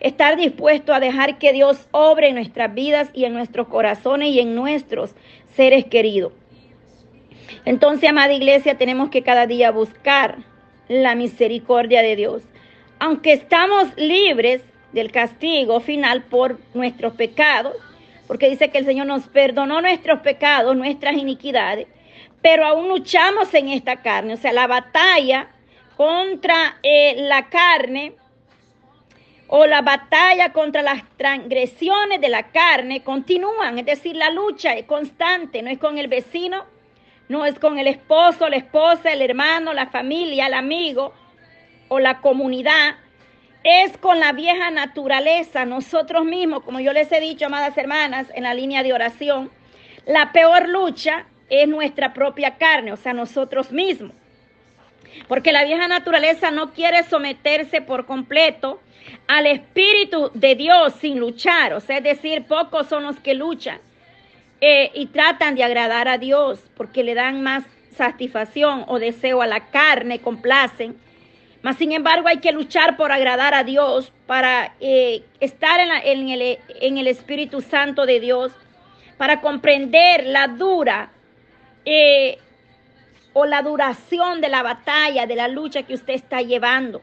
estar 0.00 0.36
dispuesto 0.36 0.92
a 0.92 1.00
dejar 1.00 1.38
que 1.38 1.52
Dios 1.52 1.88
obre 1.90 2.28
en 2.28 2.34
nuestras 2.34 2.74
vidas 2.74 3.10
y 3.12 3.24
en 3.24 3.32
nuestros 3.32 3.68
corazones 3.68 4.28
y 4.28 4.40
en 4.40 4.54
nuestros 4.54 5.14
seres 5.56 5.86
queridos. 5.86 6.32
Entonces, 7.64 8.08
amada 8.08 8.32
iglesia, 8.32 8.78
tenemos 8.78 9.10
que 9.10 9.22
cada 9.22 9.46
día 9.46 9.70
buscar 9.70 10.36
la 10.88 11.14
misericordia 11.14 12.02
de 12.02 12.16
Dios. 12.16 12.42
Aunque 12.98 13.32
estamos 13.32 13.88
libres 13.96 14.62
del 14.92 15.10
castigo 15.10 15.80
final 15.80 16.22
por 16.22 16.58
nuestros 16.74 17.14
pecados, 17.14 17.74
porque 18.26 18.48
dice 18.48 18.70
que 18.70 18.78
el 18.78 18.86
Señor 18.86 19.06
nos 19.06 19.28
perdonó 19.28 19.80
nuestros 19.80 20.20
pecados, 20.20 20.76
nuestras 20.76 21.16
iniquidades, 21.16 21.86
pero 22.42 22.64
aún 22.64 22.88
luchamos 22.88 23.52
en 23.54 23.68
esta 23.68 23.96
carne. 24.02 24.34
O 24.34 24.36
sea, 24.36 24.52
la 24.52 24.66
batalla 24.66 25.48
contra 25.96 26.76
eh, 26.82 27.16
la 27.18 27.48
carne 27.48 28.14
o 29.48 29.66
la 29.66 29.82
batalla 29.82 30.52
contra 30.52 30.82
las 30.82 31.02
transgresiones 31.16 32.20
de 32.20 32.28
la 32.28 32.50
carne 32.50 33.02
continúan, 33.02 33.78
es 33.78 33.86
decir, 33.86 34.16
la 34.16 34.30
lucha 34.30 34.74
es 34.74 34.86
constante, 34.86 35.62
no 35.62 35.70
es 35.70 35.78
con 35.78 35.98
el 35.98 36.08
vecino, 36.08 36.64
no 37.28 37.44
es 37.44 37.58
con 37.58 37.78
el 37.78 37.86
esposo, 37.86 38.48
la 38.48 38.56
esposa, 38.56 39.12
el 39.12 39.22
hermano, 39.22 39.72
la 39.72 39.86
familia, 39.86 40.46
el 40.46 40.54
amigo 40.54 41.12
o 41.88 42.00
la 42.00 42.20
comunidad, 42.20 42.96
es 43.62 43.96
con 43.98 44.20
la 44.20 44.32
vieja 44.32 44.70
naturaleza, 44.70 45.64
nosotros 45.64 46.24
mismos, 46.24 46.62
como 46.62 46.80
yo 46.80 46.92
les 46.92 47.10
he 47.10 47.20
dicho, 47.20 47.46
amadas 47.46 47.76
hermanas, 47.76 48.28
en 48.34 48.44
la 48.44 48.54
línea 48.54 48.82
de 48.82 48.92
oración, 48.92 49.50
la 50.06 50.32
peor 50.32 50.68
lucha 50.68 51.26
es 51.48 51.68
nuestra 51.68 52.12
propia 52.12 52.56
carne, 52.58 52.92
o 52.92 52.96
sea, 52.96 53.12
nosotros 53.12 53.72
mismos. 53.72 54.12
Porque 55.28 55.52
la 55.52 55.64
vieja 55.64 55.88
naturaleza 55.88 56.50
no 56.50 56.72
quiere 56.72 57.02
someterse 57.04 57.80
por 57.80 58.06
completo 58.06 58.80
al 59.26 59.46
Espíritu 59.46 60.30
de 60.34 60.54
Dios 60.54 60.94
sin 61.00 61.18
luchar. 61.18 61.72
O 61.74 61.80
sea, 61.80 61.98
es 61.98 62.04
decir, 62.04 62.44
pocos 62.44 62.86
son 62.88 63.04
los 63.04 63.18
que 63.20 63.34
luchan 63.34 63.80
eh, 64.60 64.90
y 64.94 65.06
tratan 65.06 65.54
de 65.54 65.64
agradar 65.64 66.08
a 66.08 66.18
Dios 66.18 66.60
porque 66.76 67.02
le 67.02 67.14
dan 67.14 67.42
más 67.42 67.64
satisfacción 67.96 68.84
o 68.88 68.98
deseo 68.98 69.42
a 69.42 69.46
la 69.46 69.60
carne, 69.66 70.20
complacen. 70.20 70.96
Mas, 71.62 71.76
sin 71.78 71.92
embargo, 71.92 72.28
hay 72.28 72.38
que 72.38 72.52
luchar 72.52 72.96
por 72.96 73.10
agradar 73.10 73.54
a 73.54 73.64
Dios, 73.64 74.12
para 74.26 74.74
eh, 74.80 75.24
estar 75.40 75.80
en, 75.80 76.28
el, 76.28 76.58
en, 76.80 76.98
el, 76.98 77.06
Espíritu 77.08 77.60
Santo 77.60 78.06
de 78.06 78.20
Dios, 78.20 78.52
para 79.16 79.40
comprender 79.40 80.26
la 80.26 80.46
dura 80.46 81.10
eh, 81.84 82.38
o 83.32 83.46
la 83.46 83.62
duración 83.62 84.40
de 84.40 84.48
la 84.48 84.62
batalla, 84.62 85.26
de 85.26 85.34
la 85.34 85.48
lucha 85.48 85.82
que 85.82 85.94
usted 85.94 86.14
está 86.14 86.42
llevando. 86.42 87.02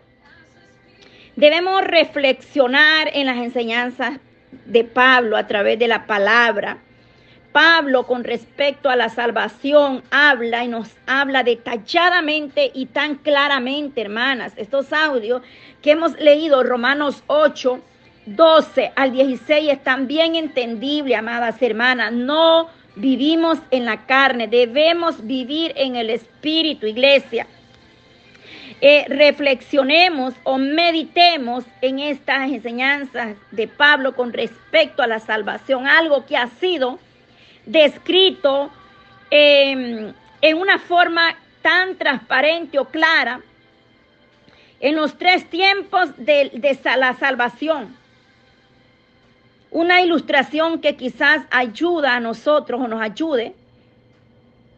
Debemos 1.36 1.82
reflexionar 1.84 3.10
en 3.12 3.25
las 3.25 3.38
enseñanzas 3.38 4.20
de 4.66 4.84
Pablo 4.84 5.36
a 5.36 5.48
través 5.48 5.80
de 5.80 5.88
la 5.88 6.06
palabra. 6.06 6.78
Pablo 7.52 8.06
con 8.06 8.24
respecto 8.24 8.90
a 8.90 8.96
la 8.96 9.10
salvación 9.10 10.04
habla 10.12 10.63
y 10.63 10.68
nos 10.68 10.90
habla 11.08 11.44
detalladamente 11.44 12.72
y 12.74 12.86
tan 12.86 13.16
claramente, 13.16 14.02
hermanas. 14.02 14.54
Estos 14.58 14.94
audios 14.94 15.42
que 15.82 15.92
hemos 15.92 16.20
leído, 16.20 16.63
Romanos 16.63 17.24
8, 17.28 17.80
12 18.28 18.92
al 18.96 19.12
16, 19.12 19.72
están 19.72 20.08
bien 20.08 20.36
entendibles, 20.36 21.18
amadas 21.18 21.62
hermanas. 21.62 22.12
No 22.12 22.70
vivimos 22.96 23.58
en 23.72 23.86
la 23.86 24.06
carne, 24.06 24.48
debemos 24.48 25.25
vivir 25.25 25.74
en 25.75 25.96
el 25.96 26.12
Espíritu, 26.12 26.86
iglesia. 26.86 27.48
Eh, 28.86 29.06
reflexionemos 29.08 30.34
o 30.44 30.58
meditemos 30.58 31.63
en 31.80 32.00
estas 32.00 32.52
enseñanzas 32.52 33.38
de 33.52 33.66
Pablo 33.66 34.13
con 34.13 34.34
respecto 34.34 35.02
a 35.02 35.08
la 35.08 35.20
salvación, 35.20 35.88
algo 35.88 36.25
que 36.25 36.36
ha 36.36 36.48
sido 36.48 37.00
descrito 37.66 38.70
em, 39.32 40.12
en 40.42 40.58
una 40.58 40.80
forma 40.80 41.34
tan 41.62 41.96
transparente 41.96 42.78
o 42.78 42.84
clara 42.84 43.40
en 44.82 44.98
los 44.98 45.18
tres 45.18 45.50
tiempos 45.50 46.10
de, 46.18 46.52
de 46.54 46.78
la 46.98 47.13
salvación. 47.13 47.96
Una 49.72 50.02
ilustración 50.02 50.82
que 50.82 50.98
quizás 50.98 51.46
ayuda 51.52 52.18
a 52.18 52.20
nosotros 52.20 52.82
o 52.82 52.88
nos 52.90 53.02
ayude 53.02 53.56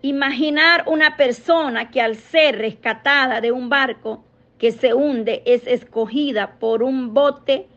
Imaginar 0.05 0.83
una 0.85 1.17
persona 1.17 1.89
que 1.89 1.99
al 1.99 2.15
ser 2.15 2.59
rescatada 2.59 3.41
de 3.41 3.51
un 3.51 3.69
barco 3.69 4.23
que 4.59 4.71
se 4.71 4.93
hunde 4.93 5.41
es 5.47 5.65
escogida 5.65 6.59
por 6.59 6.83
un 6.83 7.15
bote 7.15 7.67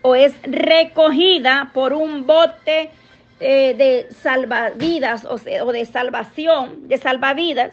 o 0.00 0.14
es 0.14 0.40
recogida 0.44 1.72
por 1.74 1.92
un 1.92 2.28
bote 2.28 2.92
eh, 3.40 3.74
de 3.74 4.06
salvavidas 4.14 5.24
o, 5.24 5.34
o 5.34 5.72
de 5.72 5.84
salvación, 5.84 6.86
de 6.86 6.96
salvavidas. 6.96 7.72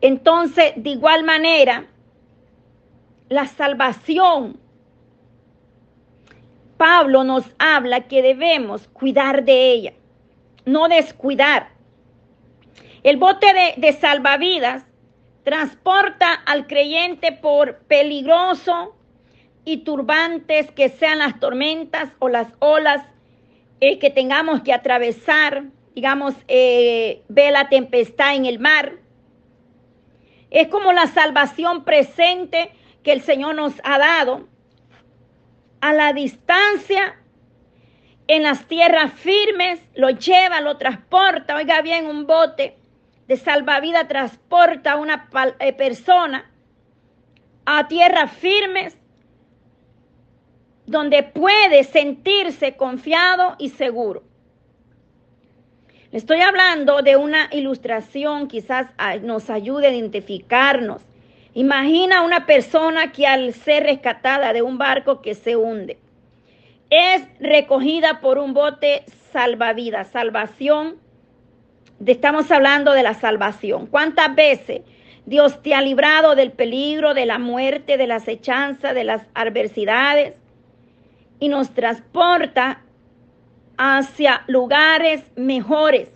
Entonces, 0.00 0.72
de 0.76 0.88
igual 0.88 1.24
manera, 1.24 1.84
la 3.28 3.46
salvación 3.46 4.58
Pablo 6.78 7.24
nos 7.24 7.44
habla 7.58 8.08
que 8.08 8.22
debemos 8.22 8.88
cuidar 8.88 9.44
de 9.44 9.70
ella 9.70 9.92
no 10.64 10.88
descuidar. 10.88 11.68
El 13.02 13.18
bote 13.18 13.46
de, 13.76 13.92
salvavidas 13.92 14.84
transporta 15.42 16.32
al 16.32 16.66
creyente 16.66 17.32
por 17.32 17.78
peligroso 17.80 18.96
y 19.64 19.78
turbantes 19.78 20.70
que 20.70 20.88
sean 20.88 21.18
las 21.18 21.38
tormentas 21.38 22.10
o 22.18 22.28
las 22.28 22.48
olas 22.60 23.04
eh, 23.80 23.98
que 23.98 24.08
tengamos 24.08 24.62
que 24.62 24.72
atravesar, 24.72 25.64
digamos, 25.94 26.34
eh, 26.48 27.22
ve 27.28 27.50
la 27.50 27.68
tempestad 27.68 28.34
en 28.34 28.46
el 28.46 28.58
mar. 28.58 28.94
Es 30.50 30.68
como 30.68 30.92
la 30.92 31.06
salvación 31.08 31.84
presente 31.84 32.70
que 33.02 33.12
el 33.12 33.20
Señor 33.20 33.54
nos 33.54 33.74
ha 33.84 33.98
dado. 33.98 34.48
A 35.80 35.92
la 35.92 36.14
distancia 36.14 37.18
en 38.26 38.42
las 38.42 38.66
tierras 38.66 39.12
firmes, 39.12 39.80
lo 39.94 40.10
lleva, 40.10 40.60
lo 40.60 40.76
transporta. 40.76 41.56
Oiga 41.56 41.82
bien, 41.82 42.06
un 42.06 42.26
bote 42.26 42.76
de 43.28 43.36
salvavidas 43.36 44.08
transporta 44.08 44.92
a 44.92 44.96
una 44.96 45.28
eh, 45.58 45.72
persona 45.72 46.50
a 47.66 47.88
tierras 47.88 48.32
firmes 48.32 48.96
donde 50.86 51.22
puede 51.22 51.84
sentirse 51.84 52.76
confiado 52.76 53.56
y 53.58 53.70
seguro. 53.70 54.22
Estoy 56.12 56.42
hablando 56.42 57.02
de 57.02 57.16
una 57.16 57.48
ilustración, 57.50 58.46
quizás 58.46 58.86
nos 59.22 59.50
ayude 59.50 59.88
a 59.88 59.90
identificarnos. 59.90 61.02
Imagina 61.54 62.22
una 62.22 62.46
persona 62.46 63.10
que 63.10 63.26
al 63.26 63.52
ser 63.54 63.84
rescatada 63.84 64.52
de 64.52 64.62
un 64.62 64.78
barco 64.78 65.22
que 65.22 65.34
se 65.34 65.56
hunde, 65.56 65.98
es 66.94 67.26
recogida 67.40 68.20
por 68.20 68.38
un 68.38 68.54
bote 68.54 69.04
salvavidas, 69.32 70.12
salvación. 70.12 70.96
Estamos 72.06 72.52
hablando 72.52 72.92
de 72.92 73.02
la 73.02 73.14
salvación. 73.14 73.86
¿Cuántas 73.88 74.32
veces 74.36 74.82
Dios 75.26 75.60
te 75.60 75.74
ha 75.74 75.82
librado 75.82 76.36
del 76.36 76.52
peligro, 76.52 77.12
de 77.12 77.26
la 77.26 77.38
muerte, 77.38 77.96
de 77.96 78.06
la 78.06 78.16
acechanza, 78.16 78.94
de 78.94 79.02
las 79.02 79.26
adversidades 79.34 80.34
y 81.40 81.48
nos 81.48 81.74
transporta 81.74 82.82
hacia 83.76 84.44
lugares 84.46 85.24
mejores? 85.34 86.10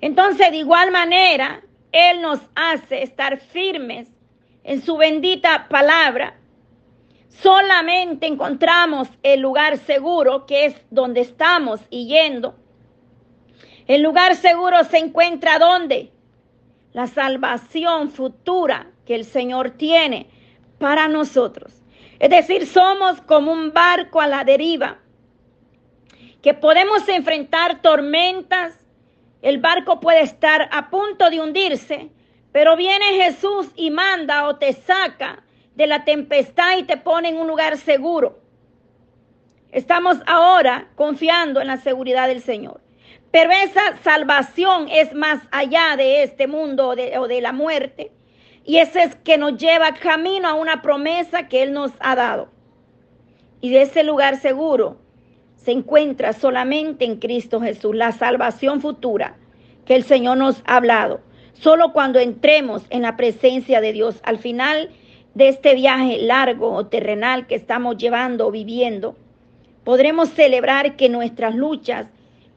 Entonces, 0.00 0.50
de 0.50 0.56
igual 0.56 0.90
manera, 0.90 1.62
Él 1.92 2.22
nos 2.22 2.40
hace 2.56 3.04
estar 3.04 3.38
firmes 3.38 4.08
en 4.64 4.82
su 4.82 4.96
bendita 4.96 5.68
palabra 5.68 6.34
solamente 7.42 8.26
encontramos 8.26 9.08
el 9.22 9.40
lugar 9.40 9.78
seguro, 9.78 10.46
que 10.46 10.66
es 10.66 10.76
donde 10.90 11.20
estamos 11.20 11.80
y 11.90 12.06
yendo. 12.06 12.54
El 13.86 14.02
lugar 14.02 14.34
seguro 14.36 14.82
se 14.84 14.98
encuentra 14.98 15.58
donde? 15.58 16.10
La 16.92 17.06
salvación 17.06 18.10
futura 18.10 18.90
que 19.04 19.14
el 19.14 19.24
Señor 19.24 19.70
tiene 19.70 20.28
para 20.78 21.08
nosotros. 21.08 21.82
Es 22.18 22.30
decir, 22.30 22.66
somos 22.66 23.20
como 23.22 23.52
un 23.52 23.72
barco 23.72 24.20
a 24.20 24.26
la 24.26 24.44
deriva, 24.44 24.98
que 26.40 26.54
podemos 26.54 27.06
enfrentar 27.08 27.82
tormentas. 27.82 28.78
El 29.42 29.58
barco 29.58 30.00
puede 30.00 30.22
estar 30.22 30.68
a 30.72 30.88
punto 30.88 31.28
de 31.28 31.40
hundirse, 31.40 32.10
pero 32.52 32.76
viene 32.76 33.04
Jesús 33.22 33.68
y 33.76 33.90
manda 33.90 34.48
o 34.48 34.56
te 34.56 34.72
saca 34.72 35.43
de 35.74 35.86
la 35.86 36.04
tempestad 36.04 36.78
y 36.78 36.84
te 36.84 36.96
pone 36.96 37.28
en 37.28 37.36
un 37.36 37.48
lugar 37.48 37.76
seguro. 37.78 38.38
Estamos 39.72 40.18
ahora 40.26 40.88
confiando 40.94 41.60
en 41.60 41.66
la 41.66 41.78
seguridad 41.78 42.28
del 42.28 42.40
Señor. 42.40 42.80
Pero 43.32 43.50
esa 43.50 43.96
salvación 44.04 44.86
es 44.88 45.12
más 45.12 45.40
allá 45.50 45.96
de 45.96 46.22
este 46.22 46.46
mundo 46.46 46.90
o 46.90 47.26
de, 47.26 47.40
la 47.40 47.50
muerte. 47.50 48.12
Y 48.64 48.76
ese 48.76 49.02
es 49.02 49.16
que 49.16 49.36
nos 49.36 49.58
lleva 49.58 49.92
camino 49.94 50.46
a 50.46 50.54
una 50.54 50.80
promesa 50.80 51.48
que 51.48 51.64
Él 51.64 51.72
nos 51.72 51.90
ha 51.98 52.14
dado. 52.14 52.48
Y 53.60 53.70
de 53.70 53.82
ese 53.82 54.04
lugar 54.04 54.36
seguro 54.36 54.98
se 55.56 55.72
encuentra 55.72 56.32
solamente 56.32 57.04
en 57.04 57.16
Cristo 57.16 57.60
Jesús, 57.60 57.96
la 57.96 58.12
salvación 58.12 58.80
futura 58.80 59.36
que 59.84 59.96
el 59.96 60.04
Señor 60.04 60.36
nos 60.36 60.62
ha 60.66 60.76
hablado. 60.76 61.20
Solo 61.54 61.92
cuando 61.92 62.20
entremos 62.20 62.84
en 62.90 63.02
la 63.02 63.16
presencia 63.16 63.80
de 63.80 63.92
Dios, 63.92 64.20
al 64.22 64.38
final 64.38 64.90
de 65.34 65.48
este 65.48 65.74
viaje 65.74 66.18
largo 66.18 66.72
o 66.72 66.86
terrenal 66.86 67.46
que 67.46 67.56
estamos 67.56 67.96
llevando 67.98 68.46
o 68.46 68.50
viviendo, 68.50 69.16
podremos 69.82 70.30
celebrar 70.30 70.96
que 70.96 71.08
nuestras 71.08 71.54
luchas 71.54 72.06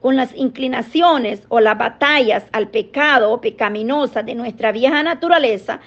con 0.02 0.16
las 0.16 0.34
inclinaciones 0.36 1.42
o 1.50 1.60
las 1.60 1.78
batallas 1.78 2.46
al 2.52 2.70
pecado 2.70 3.32
o 3.32 3.42
pecaminosa 3.42 4.22
de 4.22 4.36
nuestra 4.36 4.72
vieja 4.72 5.02
naturaleza 5.02 5.80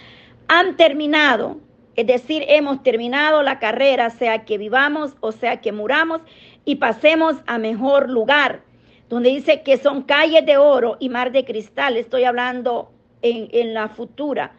han 0.48 0.76
terminado. 0.76 1.58
Es 1.94 2.06
decir, 2.06 2.44
hemos 2.48 2.82
terminado 2.82 3.42
la 3.42 3.58
carrera, 3.58 4.10
sea 4.10 4.44
que 4.44 4.58
vivamos 4.58 5.14
o 5.20 5.32
sea 5.32 5.60
que 5.60 5.72
muramos 5.72 6.22
y 6.64 6.76
pasemos 6.76 7.36
a 7.46 7.58
mejor 7.58 8.10
lugar, 8.10 8.62
donde 9.08 9.30
dice 9.30 9.62
que 9.62 9.76
son 9.76 10.02
calles 10.02 10.44
de 10.44 10.56
oro 10.56 10.96
y 10.98 11.08
mar 11.08 11.30
de 11.30 11.44
cristal. 11.44 11.96
Estoy 11.96 12.24
hablando 12.24 12.90
en, 13.22 13.48
en 13.52 13.74
la 13.74 13.88
futura 13.88 14.52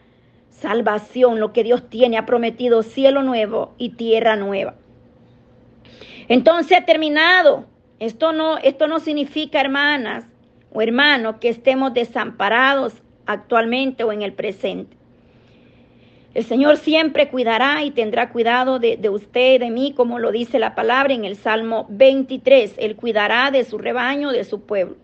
salvación, 0.61 1.39
lo 1.39 1.53
que 1.53 1.63
Dios 1.63 1.89
tiene, 1.89 2.17
ha 2.17 2.25
prometido 2.25 2.83
cielo 2.83 3.23
nuevo 3.23 3.73
y 3.77 3.89
tierra 3.89 4.35
nueva. 4.35 4.75
Entonces 6.27 6.77
ha 6.77 6.85
terminado 6.85 7.65
esto 8.01 8.31
no, 8.31 8.57
esto 8.57 8.87
no 8.87 8.99
significa, 8.99 9.61
hermanas 9.61 10.25
o 10.73 10.81
hermanos, 10.81 11.35
que 11.39 11.49
estemos 11.49 11.93
desamparados 11.93 12.93
actualmente 13.27 14.03
o 14.03 14.11
en 14.11 14.23
el 14.23 14.33
presente. 14.33 14.97
El 16.33 16.43
Señor 16.45 16.77
siempre 16.77 17.29
cuidará 17.29 17.83
y 17.83 17.91
tendrá 17.91 18.31
cuidado 18.31 18.79
de, 18.79 18.97
de, 18.97 19.09
usted 19.09 19.55
y 19.55 19.57
de 19.59 19.69
mí, 19.69 19.93
como 19.93 20.17
lo 20.17 20.31
dice 20.31 20.57
la 20.57 20.73
palabra 20.73 21.13
en 21.13 21.25
el 21.25 21.35
Salmo 21.35 21.85
23. 21.89 22.73
Él 22.77 22.95
cuidará 22.95 23.51
de 23.51 23.65
su 23.65 23.77
rebaño, 23.77 24.31
de 24.31 24.45
su 24.45 24.61
pueblo. 24.61 24.95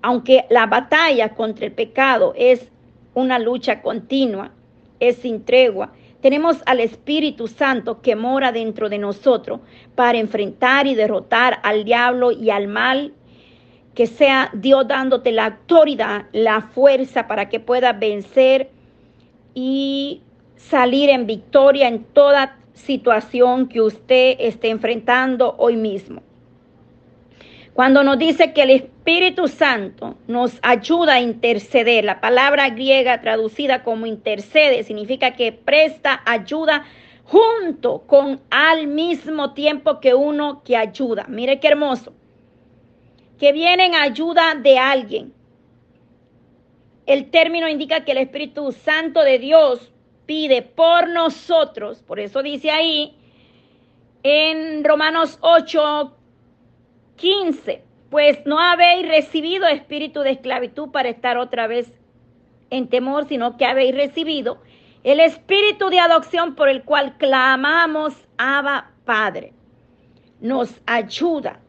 Aunque 0.00 0.46
la 0.48 0.64
batalla 0.64 1.34
contra 1.34 1.66
el 1.66 1.72
pecado 1.72 2.32
es 2.34 2.70
una 3.12 3.38
lucha 3.38 3.82
continua, 3.82 4.52
es 5.00 5.16
sin 5.16 5.44
tregua, 5.44 5.92
tenemos 6.20 6.56
al 6.66 6.80
Espíritu 6.80 7.46
Santo 7.46 8.00
que 8.02 8.16
mora 8.16 8.50
dentro 8.50 8.88
de 8.88 8.98
nosotros 8.98 9.60
para 9.94 10.18
enfrentar 10.18 10.86
y 10.88 10.94
derrotar 10.94 11.60
al 11.62 11.84
diablo 11.84 12.32
y 12.32 12.50
al 12.50 12.66
mal. 12.66 13.12
Que 13.94 14.06
sea 14.06 14.50
Dios 14.52 14.86
dándote 14.86 15.32
la 15.32 15.46
autoridad, 15.46 16.26
la 16.32 16.62
fuerza 16.62 17.26
para 17.26 17.48
que 17.48 17.60
puedas 17.60 17.98
vencer 17.98 18.70
y 19.54 20.22
salir 20.56 21.10
en 21.10 21.26
victoria 21.26 21.88
en 21.88 22.04
toda 22.04 22.58
situación 22.74 23.68
que 23.68 23.80
usted 23.80 24.36
esté 24.38 24.70
enfrentando 24.70 25.54
hoy 25.58 25.76
mismo. 25.76 26.22
Cuando 27.74 28.02
nos 28.02 28.18
dice 28.18 28.52
que 28.52 28.62
el 28.62 28.90
Espíritu 29.08 29.48
Santo 29.48 30.18
nos 30.26 30.58
ayuda 30.60 31.14
a 31.14 31.20
interceder, 31.22 32.04
la 32.04 32.20
palabra 32.20 32.68
griega 32.68 33.22
traducida 33.22 33.82
como 33.82 34.04
intercede 34.04 34.84
significa 34.84 35.34
que 35.34 35.50
presta 35.50 36.20
ayuda 36.26 36.84
junto 37.24 38.00
con 38.00 38.42
al 38.50 38.86
mismo 38.86 39.54
tiempo 39.54 39.98
que 39.98 40.12
uno 40.12 40.62
que 40.62 40.76
ayuda. 40.76 41.24
Mire 41.26 41.58
qué 41.58 41.68
hermoso. 41.68 42.12
Que 43.38 43.52
viene 43.52 43.86
en 43.86 43.94
ayuda 43.94 44.54
de 44.56 44.78
alguien. 44.78 45.32
El 47.06 47.30
término 47.30 47.66
indica 47.66 48.04
que 48.04 48.12
el 48.12 48.18
Espíritu 48.18 48.72
Santo 48.72 49.22
de 49.22 49.38
Dios 49.38 49.90
pide 50.26 50.60
por 50.60 51.08
nosotros, 51.08 52.02
por 52.02 52.20
eso 52.20 52.42
dice 52.42 52.70
ahí 52.70 53.16
en 54.22 54.84
Romanos 54.84 55.38
8, 55.40 56.14
15. 57.16 57.87
Pues 58.10 58.38
no 58.46 58.58
habéis 58.58 59.06
recibido 59.06 59.66
espíritu 59.66 60.20
de 60.20 60.30
esclavitud 60.30 60.90
para 60.90 61.08
estar 61.08 61.36
otra 61.36 61.66
vez 61.66 61.92
en 62.70 62.88
temor, 62.88 63.26
sino 63.28 63.56
que 63.56 63.66
habéis 63.66 63.94
recibido 63.94 64.58
el 65.04 65.20
espíritu 65.20 65.90
de 65.90 66.00
adopción 66.00 66.54
por 66.54 66.68
el 66.68 66.84
cual 66.84 67.16
clamamos 67.18 68.14
Abba 68.36 68.90
Padre. 69.04 69.52
Nos 70.40 70.80
ayuda 70.86 71.60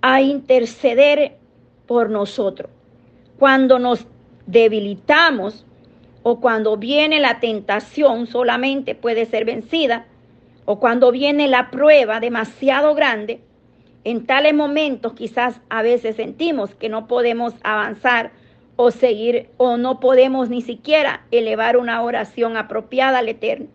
a 0.00 0.20
interceder 0.20 1.36
por 1.86 2.10
nosotros. 2.10 2.70
Cuando 3.38 3.78
nos 3.78 4.06
debilitamos 4.46 5.64
o 6.22 6.40
cuando 6.40 6.76
viene 6.76 7.20
la 7.20 7.40
tentación 7.40 8.26
solamente 8.26 8.94
puede 8.94 9.26
ser 9.26 9.44
vencida 9.44 10.06
o 10.64 10.80
cuando 10.80 11.12
viene 11.12 11.48
la 11.48 11.70
prueba 11.70 12.18
demasiado 12.18 12.94
grande, 12.94 13.40
en 14.06 14.24
tales 14.24 14.54
momentos 14.54 15.14
quizás 15.14 15.60
a 15.68 15.82
veces 15.82 16.14
sentimos 16.14 16.76
que 16.76 16.88
no 16.88 17.08
podemos 17.08 17.54
avanzar 17.64 18.30
o 18.76 18.92
seguir 18.92 19.48
o 19.56 19.78
no 19.78 19.98
podemos 19.98 20.48
ni 20.48 20.62
siquiera 20.62 21.24
elevar 21.32 21.76
una 21.76 22.00
oración 22.00 22.56
apropiada 22.56 23.18
al 23.18 23.28
Eterno. 23.28 23.66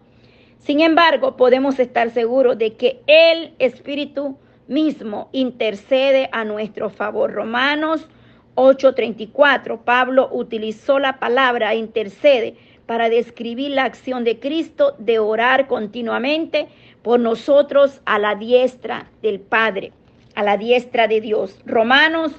Sin 0.59 0.79
embargo, 0.79 1.35
podemos 1.35 1.79
estar 1.79 2.11
seguros 2.11 2.57
de 2.57 2.75
que 2.75 3.01
el 3.07 3.53
Espíritu 3.59 4.37
mismo 4.69 5.27
intercede 5.33 6.29
a 6.31 6.45
nuestro 6.45 6.89
favor. 6.89 7.33
Romanos 7.33 8.07
8:34, 8.55 9.81
Pablo 9.83 10.29
utilizó 10.31 10.97
la 10.97 11.19
palabra 11.19 11.75
intercede 11.75 12.55
para 12.85 13.09
describir 13.09 13.71
la 13.71 13.83
acción 13.83 14.23
de 14.23 14.39
Cristo 14.39 14.95
de 14.97 15.19
orar 15.19 15.67
continuamente 15.67 16.69
por 17.01 17.19
nosotros 17.19 17.99
a 18.05 18.17
la 18.17 18.35
diestra 18.35 19.11
del 19.21 19.41
Padre 19.41 19.91
a 20.35 20.43
la 20.43 20.57
diestra 20.57 21.07
de 21.07 21.21
Dios. 21.21 21.57
Romanos 21.65 22.31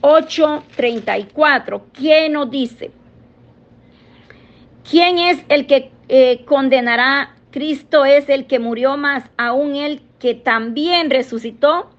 8:34. 0.00 1.82
¿Quién 1.92 2.32
nos 2.32 2.50
dice? 2.50 2.90
¿Quién 4.88 5.18
es 5.18 5.44
el 5.48 5.66
que 5.66 5.90
eh, 6.08 6.44
condenará? 6.44 7.36
Cristo 7.50 8.04
es 8.04 8.28
el 8.28 8.46
que 8.46 8.58
murió 8.58 8.96
más, 8.96 9.24
aún 9.36 9.74
el 9.74 10.02
que 10.20 10.34
también 10.34 11.10
resucitó, 11.10 11.90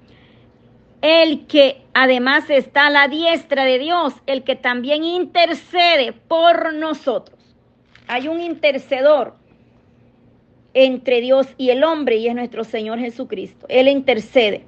el 1.02 1.46
que 1.46 1.82
además 1.92 2.48
está 2.48 2.86
a 2.86 2.90
la 2.90 3.08
diestra 3.08 3.64
de 3.64 3.78
Dios, 3.78 4.14
el 4.26 4.44
que 4.44 4.56
también 4.56 5.04
intercede 5.04 6.12
por 6.12 6.72
nosotros. 6.72 7.38
Hay 8.06 8.28
un 8.28 8.40
intercedor 8.40 9.34
entre 10.74 11.20
Dios 11.20 11.48
y 11.58 11.70
el 11.70 11.84
hombre 11.84 12.16
y 12.16 12.28
es 12.28 12.34
nuestro 12.34 12.64
Señor 12.64 12.98
Jesucristo. 12.98 13.66
Él 13.68 13.88
intercede 13.88 14.64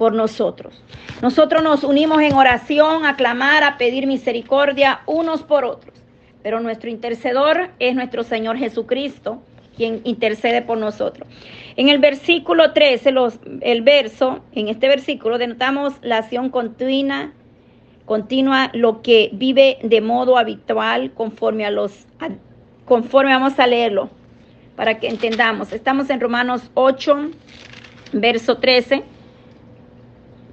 por 0.00 0.14
nosotros. 0.14 0.82
Nosotros 1.20 1.62
nos 1.62 1.84
unimos 1.84 2.22
en 2.22 2.32
oración 2.32 3.04
a 3.04 3.16
clamar, 3.16 3.62
a 3.62 3.76
pedir 3.76 4.06
misericordia 4.06 5.02
unos 5.04 5.42
por 5.42 5.66
otros, 5.66 5.94
pero 6.42 6.58
nuestro 6.58 6.88
intercedor 6.88 7.68
es 7.78 7.94
nuestro 7.94 8.22
Señor 8.22 8.56
Jesucristo, 8.56 9.42
quien 9.76 10.00
intercede 10.04 10.62
por 10.62 10.78
nosotros. 10.78 11.28
En 11.76 11.90
el 11.90 11.98
versículo 11.98 12.72
13, 12.72 13.12
los, 13.12 13.40
el 13.60 13.82
verso, 13.82 14.42
en 14.52 14.68
este 14.68 14.88
versículo 14.88 15.36
denotamos 15.36 15.92
la 16.00 16.16
acción 16.16 16.48
continua, 16.48 17.32
continua, 18.06 18.70
lo 18.72 19.02
que 19.02 19.28
vive 19.34 19.76
de 19.82 20.00
modo 20.00 20.38
habitual 20.38 21.10
conforme 21.12 21.66
a 21.66 21.70
los, 21.70 22.06
conforme 22.86 23.34
vamos 23.34 23.58
a 23.58 23.66
leerlo, 23.66 24.08
para 24.76 24.98
que 24.98 25.08
entendamos. 25.08 25.74
Estamos 25.74 26.08
en 26.08 26.20
Romanos 26.20 26.70
8, 26.72 27.32
verso 28.14 28.56
13 28.56 29.19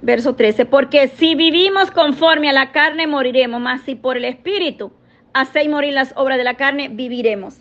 verso 0.02 0.34
13, 0.34 0.66
porque 0.66 1.08
si 1.08 1.34
vivimos 1.34 1.90
conforme 1.90 2.48
a 2.48 2.52
la 2.52 2.72
carne, 2.72 3.06
moriremos, 3.06 3.60
mas 3.60 3.82
si 3.82 3.94
por 3.94 4.16
el 4.16 4.24
Espíritu 4.24 4.92
hacéis 5.32 5.68
morir 5.68 5.94
las 5.94 6.12
obras 6.16 6.38
de 6.38 6.44
la 6.44 6.54
carne, 6.54 6.88
viviremos. 6.88 7.56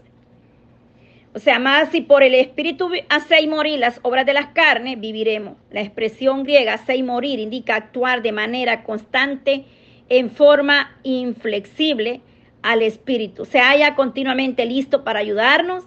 O 1.34 1.40
sea, 1.40 1.60
más 1.60 1.90
si 1.90 2.02
por 2.02 2.24
el 2.24 2.34
Espíritu 2.34 2.90
hacéis 3.10 3.48
morir 3.48 3.80
las 3.80 4.00
obras 4.02 4.26
de 4.26 4.34
las 4.34 4.48
carnes, 4.48 5.00
viviremos. 5.00 5.56
La 5.72 5.82
expresión 5.82 6.44
griega 6.44 6.74
hacéis 6.74 7.04
morir 7.04 7.40
indica 7.40 7.76
actuar 7.76 8.22
de 8.22 8.32
manera 8.32 8.84
constante, 8.84 9.66
en 10.10 10.32
forma 10.32 10.98
inflexible 11.04 12.22
al 12.62 12.82
Espíritu. 12.82 13.46
Se 13.46 13.60
haya 13.60 13.94
continuamente 13.94 14.66
listo 14.66 15.04
para 15.04 15.20
ayudarnos 15.20 15.84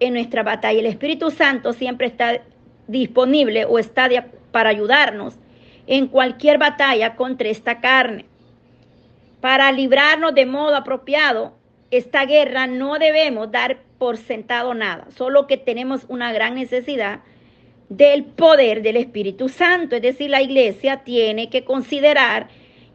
en 0.00 0.14
nuestra 0.14 0.42
batalla. 0.42 0.80
El 0.80 0.86
Espíritu 0.86 1.30
Santo 1.30 1.72
siempre 1.72 2.08
está 2.08 2.42
disponible 2.88 3.64
o 3.64 3.78
está 3.78 4.08
para 4.50 4.70
ayudarnos 4.70 5.38
en 5.86 6.06
cualquier 6.08 6.58
batalla 6.58 7.16
contra 7.16 7.48
esta 7.48 7.80
carne. 7.80 8.26
Para 9.40 9.72
librarnos 9.72 10.34
de 10.34 10.46
modo 10.46 10.76
apropiado 10.76 11.54
esta 11.90 12.24
guerra 12.24 12.66
no 12.66 12.98
debemos 12.98 13.50
dar 13.50 13.78
por 13.98 14.16
sentado 14.16 14.74
nada, 14.74 15.06
solo 15.16 15.46
que 15.46 15.56
tenemos 15.56 16.06
una 16.08 16.32
gran 16.32 16.54
necesidad 16.54 17.20
del 17.88 18.24
poder 18.24 18.82
del 18.82 18.96
Espíritu 18.96 19.48
Santo. 19.48 19.96
Es 19.96 20.02
decir, 20.02 20.30
la 20.30 20.40
iglesia 20.40 21.04
tiene 21.04 21.50
que 21.50 21.64
considerar 21.64 22.48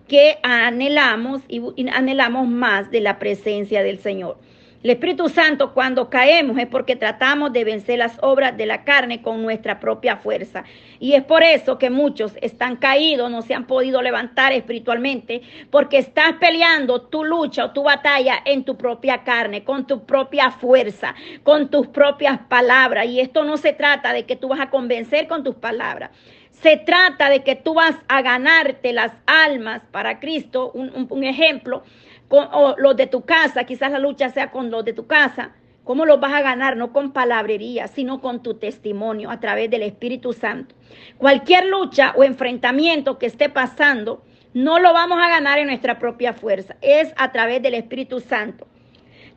que 0.08 0.39
anhelamos 0.41 1.41
y 1.47 1.62
anhelamos 1.89 2.47
más 2.47 2.89
de 2.89 3.02
la 3.02 3.19
presencia 3.19 3.84
del 3.84 4.00
Señor. 4.00 4.38
El 4.83 4.91
Espíritu 4.91 5.27
Santo 5.27 5.73
cuando 5.73 6.07
caemos 6.07 6.55
es 6.59 6.67
porque 6.67 6.95
tratamos 6.95 7.51
de 7.51 7.63
vencer 7.63 7.97
las 7.97 8.15
obras 8.21 8.55
de 8.55 8.67
la 8.67 8.83
carne 8.83 9.23
con 9.23 9.41
nuestra 9.41 9.79
propia 9.79 10.17
fuerza. 10.17 10.65
Y 10.99 11.13
es 11.13 11.23
por 11.23 11.41
eso 11.41 11.79
que 11.79 11.89
muchos 11.89 12.33
están 12.41 12.75
caídos, 12.75 13.31
no 13.31 13.41
se 13.41 13.55
han 13.55 13.65
podido 13.65 14.03
levantar 14.03 14.53
espiritualmente, 14.53 15.41
porque 15.71 15.97
estás 15.97 16.33
peleando 16.39 17.01
tu 17.01 17.23
lucha 17.23 17.65
o 17.65 17.71
tu 17.71 17.83
batalla 17.83 18.39
en 18.45 18.63
tu 18.63 18.77
propia 18.77 19.23
carne, 19.23 19.63
con 19.63 19.87
tu 19.87 20.05
propia 20.05 20.51
fuerza, 20.51 21.15
con 21.41 21.69
tus 21.69 21.87
propias 21.87 22.39
palabras. 22.47 23.07
Y 23.07 23.19
esto 23.19 23.43
no 23.43 23.57
se 23.57 23.73
trata 23.73 24.13
de 24.13 24.25
que 24.25 24.35
tú 24.35 24.49
vas 24.49 24.59
a 24.59 24.69
convencer 24.69 25.27
con 25.27 25.43
tus 25.43 25.55
palabras. 25.55 26.11
Se 26.51 26.77
trata 26.77 27.29
de 27.29 27.43
que 27.43 27.55
tú 27.55 27.73
vas 27.73 27.95
a 28.07 28.21
ganarte 28.21 28.93
las 28.93 29.11
almas 29.25 29.81
para 29.91 30.19
Cristo. 30.19 30.71
Un, 30.73 31.07
un 31.09 31.23
ejemplo 31.23 31.83
con 32.27 32.47
los 32.77 32.95
de 32.95 33.07
tu 33.07 33.25
casa, 33.25 33.63
quizás 33.63 33.91
la 33.91 33.99
lucha 33.99 34.29
sea 34.29 34.51
con 34.51 34.69
los 34.69 34.83
de 34.83 34.93
tu 34.93 35.07
casa. 35.07 35.51
¿Cómo 35.83 36.05
los 36.05 36.19
vas 36.19 36.33
a 36.33 36.41
ganar? 36.41 36.75
No 36.75 36.91
con 36.91 37.13
palabrería, 37.13 37.87
sino 37.87 38.19
con 38.19 38.43
tu 38.43 38.55
testimonio 38.55 39.31
a 39.31 39.39
través 39.39 39.69
del 39.69 39.83
Espíritu 39.83 40.33
Santo. 40.33 40.75
Cualquier 41.17 41.65
lucha 41.67 42.13
o 42.17 42.25
enfrentamiento 42.25 43.17
que 43.17 43.27
esté 43.27 43.47
pasando, 43.47 44.21
no 44.53 44.79
lo 44.79 44.91
vamos 44.91 45.17
a 45.21 45.29
ganar 45.29 45.59
en 45.59 45.67
nuestra 45.67 45.97
propia 45.97 46.33
fuerza, 46.33 46.75
es 46.81 47.13
a 47.15 47.31
través 47.31 47.61
del 47.61 47.75
Espíritu 47.75 48.19
Santo. 48.19 48.67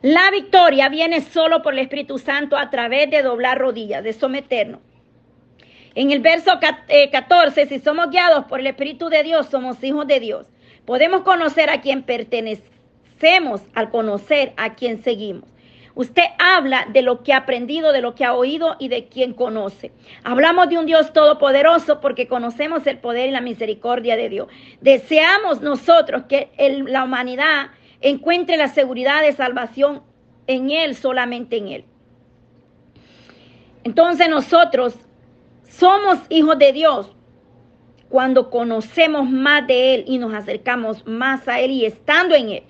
La 0.01 0.29
victoria 0.31 0.89
viene 0.89 1.21
solo 1.21 1.61
por 1.61 1.73
el 1.73 1.79
Espíritu 1.79 2.17
Santo 2.17 2.57
a 2.57 2.69
través 2.69 3.09
de 3.09 3.21
doblar 3.21 3.57
rodillas, 3.57 4.03
de 4.03 4.11
someternos. 4.11 4.81
En 5.93 6.11
el 6.11 6.19
verso 6.19 6.59
14, 6.59 7.61
eh, 7.61 7.67
si 7.67 7.79
somos 7.79 8.09
guiados 8.09 8.45
por 8.45 8.59
el 8.59 8.67
Espíritu 8.67 9.09
de 9.09 9.23
Dios, 9.23 9.47
somos 9.47 9.81
hijos 9.83 10.07
de 10.07 10.19
Dios. 10.19 10.45
Podemos 10.85 11.21
conocer 11.21 11.69
a 11.69 11.81
quien 11.81 12.03
pertenece 12.03 12.70
al 13.75 13.91
conocer 13.91 14.53
a 14.57 14.73
quien 14.73 15.03
seguimos. 15.03 15.45
Usted 15.93 16.23
habla 16.39 16.87
de 16.91 17.01
lo 17.01 17.21
que 17.21 17.33
ha 17.33 17.37
aprendido, 17.37 17.91
de 17.91 18.01
lo 18.01 18.15
que 18.15 18.23
ha 18.23 18.33
oído 18.33 18.77
y 18.79 18.87
de 18.87 19.07
quien 19.07 19.33
conoce. 19.33 19.91
Hablamos 20.23 20.69
de 20.69 20.77
un 20.77 20.85
Dios 20.85 21.11
todopoderoso 21.11 21.99
porque 21.99 22.27
conocemos 22.27 22.87
el 22.87 22.97
poder 22.97 23.29
y 23.29 23.31
la 23.31 23.41
misericordia 23.41 24.15
de 24.15 24.29
Dios. 24.29 24.47
Deseamos 24.79 25.61
nosotros 25.61 26.23
que 26.29 26.49
la 26.87 27.03
humanidad 27.03 27.71
encuentre 27.99 28.57
la 28.57 28.69
seguridad 28.69 29.21
de 29.21 29.33
salvación 29.33 30.01
en 30.47 30.71
Él, 30.71 30.95
solamente 30.95 31.57
en 31.57 31.67
Él. 31.67 31.85
Entonces 33.83 34.29
nosotros 34.29 34.95
somos 35.67 36.19
hijos 36.29 36.57
de 36.57 36.71
Dios 36.71 37.11
cuando 38.09 38.49
conocemos 38.49 39.29
más 39.29 39.67
de 39.67 39.95
Él 39.95 40.05
y 40.07 40.17
nos 40.17 40.33
acercamos 40.33 41.05
más 41.05 41.47
a 41.47 41.59
Él 41.59 41.71
y 41.71 41.85
estando 41.85 42.35
en 42.35 42.49
Él. 42.49 42.63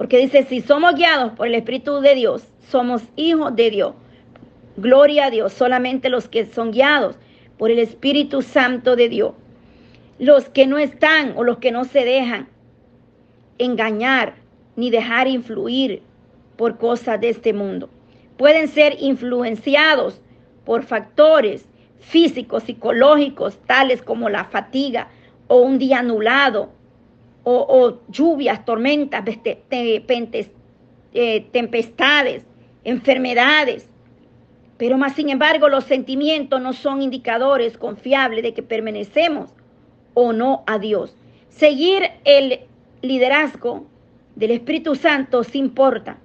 Porque 0.00 0.16
dice, 0.16 0.44
si 0.44 0.62
somos 0.62 0.94
guiados 0.94 1.32
por 1.32 1.46
el 1.46 1.54
Espíritu 1.54 2.00
de 2.00 2.14
Dios, 2.14 2.42
somos 2.70 3.02
hijos 3.16 3.54
de 3.54 3.70
Dios. 3.70 3.92
Gloria 4.78 5.26
a 5.26 5.30
Dios, 5.30 5.52
solamente 5.52 6.08
los 6.08 6.26
que 6.26 6.46
son 6.46 6.70
guiados 6.70 7.16
por 7.58 7.70
el 7.70 7.78
Espíritu 7.78 8.40
Santo 8.40 8.96
de 8.96 9.10
Dios. 9.10 9.34
Los 10.18 10.48
que 10.48 10.66
no 10.66 10.78
están 10.78 11.34
o 11.36 11.44
los 11.44 11.58
que 11.58 11.70
no 11.70 11.84
se 11.84 12.06
dejan 12.06 12.48
engañar 13.58 14.36
ni 14.74 14.88
dejar 14.88 15.28
influir 15.28 16.00
por 16.56 16.78
cosas 16.78 17.20
de 17.20 17.28
este 17.28 17.52
mundo. 17.52 17.90
Pueden 18.38 18.68
ser 18.68 18.96
influenciados 19.00 20.18
por 20.64 20.82
factores 20.82 21.66
físicos, 21.98 22.62
psicológicos, 22.62 23.58
tales 23.66 24.00
como 24.00 24.30
la 24.30 24.46
fatiga 24.46 25.08
o 25.46 25.60
un 25.60 25.78
día 25.78 25.98
anulado 25.98 26.70
o, 27.50 27.98
lluvias, 28.08 28.64
tormentas, 28.64 29.24
eh, 31.12 31.46
tempestades, 31.52 32.44
enfermedades. 32.84 33.88
Pero 34.76 34.96
más 34.96 35.14
sin 35.14 35.28
embargo 35.28 35.68
los 35.68 35.84
sentimientos 35.84 36.60
no 36.60 36.72
son 36.72 37.02
indicadores 37.02 37.76
confiables 37.76 38.42
de 38.42 38.54
que 38.54 38.62
permanecemos 38.62 39.50
o 40.14 40.32
no 40.32 40.62
a 40.66 40.78
Dios. 40.78 41.14
Seguir 41.48 42.04
el 42.24 42.60
liderazgo 43.02 43.84
del 44.36 44.52
Espíritu 44.52 44.94
Santo 44.94 45.42
importa 45.52 46.18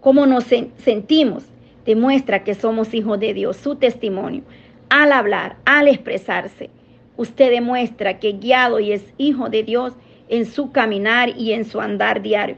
cómo 0.00 0.26
nos 0.26 0.44
sentimos, 0.44 1.44
demuestra 1.86 2.44
que 2.44 2.54
somos 2.54 2.92
hijos 2.92 3.18
de 3.20 3.32
Dios. 3.32 3.56
Su 3.56 3.76
testimonio, 3.76 4.42
al 4.90 5.12
hablar, 5.12 5.56
al 5.64 5.88
expresarse, 5.88 6.70
usted 7.16 7.50
demuestra 7.50 8.18
que 8.18 8.32
guiado 8.32 8.80
y 8.80 8.92
es 8.92 9.14
hijo 9.16 9.48
de 9.48 9.62
Dios 9.62 9.94
en 10.28 10.46
su 10.46 10.72
caminar 10.72 11.30
y 11.36 11.52
en 11.52 11.64
su 11.64 11.80
andar 11.80 12.22
diario. 12.22 12.56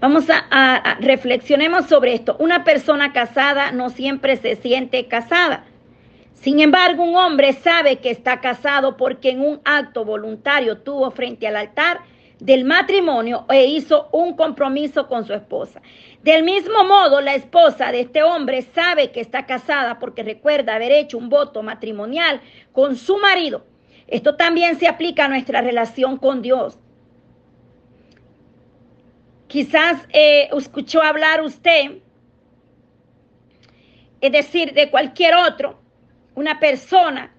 Vamos 0.00 0.26
a, 0.28 0.98
reflexionemos 1.00 1.86
sobre 1.86 2.14
esto. 2.14 2.36
Una 2.38 2.62
persona 2.62 3.12
casada 3.12 3.72
no 3.72 3.88
siempre 3.90 4.36
se 4.36 4.56
siente 4.56 5.06
casada. 5.06 5.64
Sin 6.34 6.60
embargo, 6.60 7.04
un 7.04 7.16
hombre 7.16 7.54
sabe 7.54 7.96
que 7.96 8.10
está 8.10 8.40
casado 8.40 8.98
porque 8.98 9.30
en 9.30 9.40
un 9.40 9.60
acto 9.64 10.04
voluntario 10.04 10.78
tuvo 10.78 11.10
frente 11.10 11.46
al 11.46 11.56
altar 11.56 12.00
del 12.38 12.64
matrimonio 12.64 13.46
e 13.48 13.64
hizo 13.64 14.08
un 14.12 14.36
compromiso 14.36 15.08
con 15.08 15.24
su 15.24 15.32
esposa. 15.32 15.80
Del 16.22 16.42
mismo 16.42 16.84
modo, 16.84 17.22
la 17.22 17.34
esposa 17.34 17.90
de 17.90 18.00
este 18.00 18.22
hombre 18.22 18.60
sabe 18.74 19.10
que 19.10 19.20
está 19.20 19.46
casada 19.46 19.98
porque 19.98 20.22
recuerda 20.22 20.74
haber 20.74 20.92
hecho 20.92 21.16
un 21.16 21.30
voto 21.30 21.62
matrimonial 21.62 22.42
con 22.72 22.96
su 22.96 23.16
marido 23.16 23.64
esto 24.06 24.36
también 24.36 24.78
se 24.78 24.88
aplica 24.88 25.24
a 25.24 25.28
nuestra 25.28 25.60
relación 25.60 26.16
con 26.16 26.42
Dios. 26.42 26.78
Quizás 29.46 30.06
eh, 30.12 30.48
escuchó 30.56 31.02
hablar 31.02 31.42
usted, 31.42 31.98
es 34.20 34.32
decir, 34.32 34.72
de 34.72 34.90
cualquier 34.90 35.34
otro, 35.34 35.80
una 36.34 36.58
persona 36.58 37.32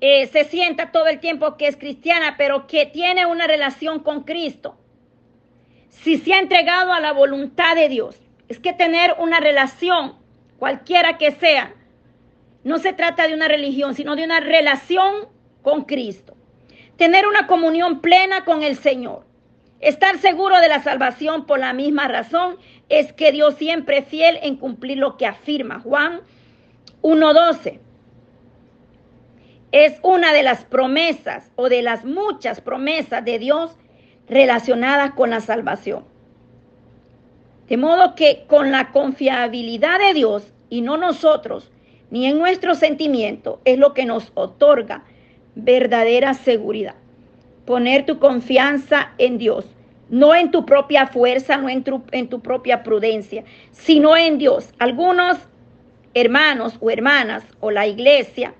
eh, 0.00 0.26
se 0.28 0.44
sienta 0.44 0.92
todo 0.92 1.08
el 1.08 1.20
tiempo 1.20 1.56
que 1.56 1.66
es 1.66 1.76
cristiana, 1.76 2.36
pero 2.38 2.66
que 2.66 2.86
tiene 2.86 3.26
una 3.26 3.46
relación 3.46 4.00
con 4.00 4.22
Cristo. 4.24 4.78
Si 5.90 6.16
se 6.16 6.32
ha 6.32 6.38
entregado 6.38 6.92
a 6.92 7.00
la 7.00 7.12
voluntad 7.12 7.74
de 7.74 7.88
Dios, 7.88 8.16
es 8.48 8.58
que 8.58 8.72
tener 8.72 9.14
una 9.18 9.40
relación, 9.40 10.14
cualquiera 10.58 11.18
que 11.18 11.32
sea, 11.32 11.74
no 12.64 12.78
se 12.78 12.92
trata 12.92 13.28
de 13.28 13.34
una 13.34 13.48
religión, 13.48 13.94
sino 13.94 14.16
de 14.16 14.24
una 14.24 14.40
relación 14.40 15.28
con 15.62 15.84
Cristo. 15.84 16.34
Tener 16.96 17.26
una 17.26 17.46
comunión 17.46 18.00
plena 18.00 18.44
con 18.44 18.62
el 18.62 18.76
Señor. 18.76 19.24
Estar 19.80 20.18
seguro 20.18 20.60
de 20.60 20.68
la 20.68 20.82
salvación 20.82 21.46
por 21.46 21.58
la 21.58 21.72
misma 21.72 22.08
razón 22.08 22.56
es 22.88 23.12
que 23.12 23.32
Dios 23.32 23.54
siempre 23.54 23.98
es 23.98 24.08
fiel 24.08 24.38
en 24.42 24.56
cumplir 24.56 24.98
lo 24.98 25.16
que 25.16 25.26
afirma. 25.26 25.80
Juan 25.80 26.20
1.12 27.02 27.80
es 29.72 29.98
una 30.02 30.32
de 30.32 30.42
las 30.42 30.64
promesas 30.64 31.50
o 31.56 31.68
de 31.68 31.82
las 31.82 32.04
muchas 32.04 32.60
promesas 32.60 33.24
de 33.24 33.38
Dios 33.38 33.76
relacionadas 34.28 35.12
con 35.12 35.30
la 35.30 35.40
salvación. 35.40 36.04
De 37.68 37.76
modo 37.76 38.16
que 38.16 38.44
con 38.48 38.72
la 38.72 38.90
confiabilidad 38.90 40.00
de 40.00 40.14
Dios 40.14 40.52
y 40.68 40.80
no 40.82 40.96
nosotros, 40.96 41.70
ni 42.10 42.26
en 42.26 42.38
nuestro 42.38 42.74
sentimiento, 42.74 43.60
es 43.64 43.78
lo 43.78 43.94
que 43.94 44.04
nos 44.04 44.32
otorga 44.34 45.04
verdadera 45.64 46.34
seguridad. 46.34 46.94
Poner 47.64 48.06
tu 48.06 48.18
confianza 48.18 49.12
en 49.18 49.38
Dios, 49.38 49.64
no 50.08 50.34
en 50.34 50.50
tu 50.50 50.66
propia 50.66 51.06
fuerza, 51.06 51.56
no 51.56 51.68
en 51.68 51.84
tu, 51.84 52.02
en 52.10 52.28
tu 52.28 52.40
propia 52.40 52.82
prudencia, 52.82 53.44
sino 53.70 54.16
en 54.16 54.38
Dios. 54.38 54.70
Algunos 54.78 55.38
hermanos 56.14 56.76
o 56.80 56.90
hermanas 56.90 57.44
o 57.60 57.70
la 57.70 57.86
iglesia, 57.86 58.54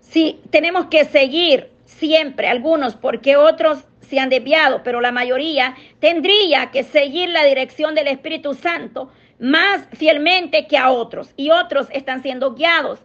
sí, 0.00 0.40
tenemos 0.50 0.86
que 0.86 1.04
seguir 1.04 1.70
siempre, 1.84 2.48
algunos, 2.48 2.96
porque 2.96 3.36
otros 3.36 3.84
se 4.00 4.18
han 4.18 4.28
desviado, 4.28 4.82
pero 4.82 5.00
la 5.00 5.12
mayoría 5.12 5.76
tendría 6.00 6.70
que 6.70 6.82
seguir 6.82 7.30
la 7.30 7.44
dirección 7.44 7.94
del 7.94 8.08
Espíritu 8.08 8.54
Santo 8.54 9.10
más 9.38 9.86
fielmente 9.92 10.66
que 10.66 10.76
a 10.76 10.90
otros 10.90 11.32
y 11.36 11.50
otros 11.50 11.88
están 11.90 12.22
siendo 12.22 12.54
guiados 12.54 13.00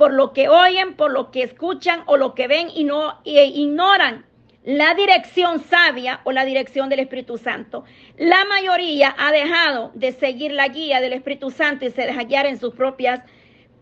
por 0.00 0.14
lo 0.14 0.32
que 0.32 0.48
oyen, 0.48 0.94
por 0.94 1.12
lo 1.12 1.30
que 1.30 1.42
escuchan 1.42 2.04
o 2.06 2.16
lo 2.16 2.34
que 2.34 2.48
ven 2.48 2.68
y 2.74 2.84
no 2.84 3.20
e 3.26 3.44
ignoran 3.44 4.24
la 4.64 4.94
dirección 4.94 5.62
sabia 5.62 6.22
o 6.24 6.32
la 6.32 6.46
dirección 6.46 6.88
del 6.88 7.00
Espíritu 7.00 7.36
Santo. 7.36 7.84
La 8.16 8.46
mayoría 8.46 9.14
ha 9.18 9.30
dejado 9.30 9.90
de 9.92 10.12
seguir 10.12 10.52
la 10.52 10.68
guía 10.68 11.02
del 11.02 11.12
Espíritu 11.12 11.50
Santo 11.50 11.84
y 11.84 11.90
se 11.90 12.06
deja 12.06 12.24
guiar 12.24 12.46
en 12.46 12.58
sus 12.58 12.72
propias 12.72 13.20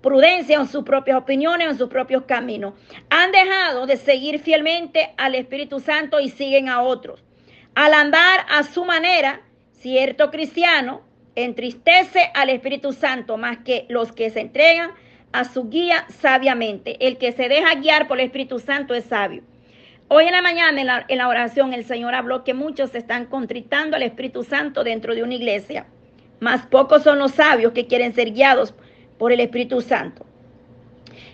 prudencias, 0.02 0.60
en 0.60 0.66
sus 0.66 0.82
propias 0.82 1.18
opiniones, 1.18 1.68
en 1.68 1.78
sus 1.78 1.88
propios 1.88 2.24
caminos. 2.24 2.74
Han 3.10 3.30
dejado 3.30 3.86
de 3.86 3.96
seguir 3.96 4.40
fielmente 4.40 5.14
al 5.18 5.36
Espíritu 5.36 5.78
Santo 5.78 6.18
y 6.18 6.30
siguen 6.30 6.68
a 6.68 6.82
otros. 6.82 7.22
Al 7.76 7.94
andar 7.94 8.44
a 8.48 8.64
su 8.64 8.84
manera, 8.84 9.42
cierto 9.70 10.32
cristiano 10.32 11.02
entristece 11.36 12.32
al 12.34 12.50
Espíritu 12.50 12.92
Santo 12.92 13.36
más 13.36 13.58
que 13.58 13.86
los 13.88 14.10
que 14.10 14.30
se 14.30 14.40
entregan 14.40 14.90
a 15.32 15.44
su 15.44 15.68
guía 15.68 16.06
sabiamente. 16.08 16.96
El 17.06 17.18
que 17.18 17.32
se 17.32 17.48
deja 17.48 17.74
guiar 17.74 18.08
por 18.08 18.18
el 18.18 18.26
Espíritu 18.26 18.58
Santo 18.58 18.94
es 18.94 19.04
sabio. 19.04 19.42
Hoy 20.08 20.24
en 20.24 20.32
la 20.32 20.40
mañana 20.40 21.04
en 21.06 21.18
la, 21.18 21.28
oración 21.28 21.74
el 21.74 21.84
Señor 21.84 22.14
habló 22.14 22.42
que 22.42 22.54
muchos 22.54 22.94
están 22.94 23.26
contritando 23.26 23.94
al 23.94 24.02
Espíritu 24.02 24.42
Santo 24.42 24.82
dentro 24.82 25.14
de 25.14 25.22
una 25.22 25.34
iglesia. 25.34 25.86
Más 26.40 26.66
pocos 26.66 27.02
son 27.02 27.18
los 27.18 27.32
sabios 27.32 27.72
que 27.72 27.86
quieren 27.86 28.14
ser 28.14 28.32
guiados 28.32 28.72
por 29.18 29.32
el 29.32 29.40
Espíritu 29.40 29.82
Santo. 29.82 30.24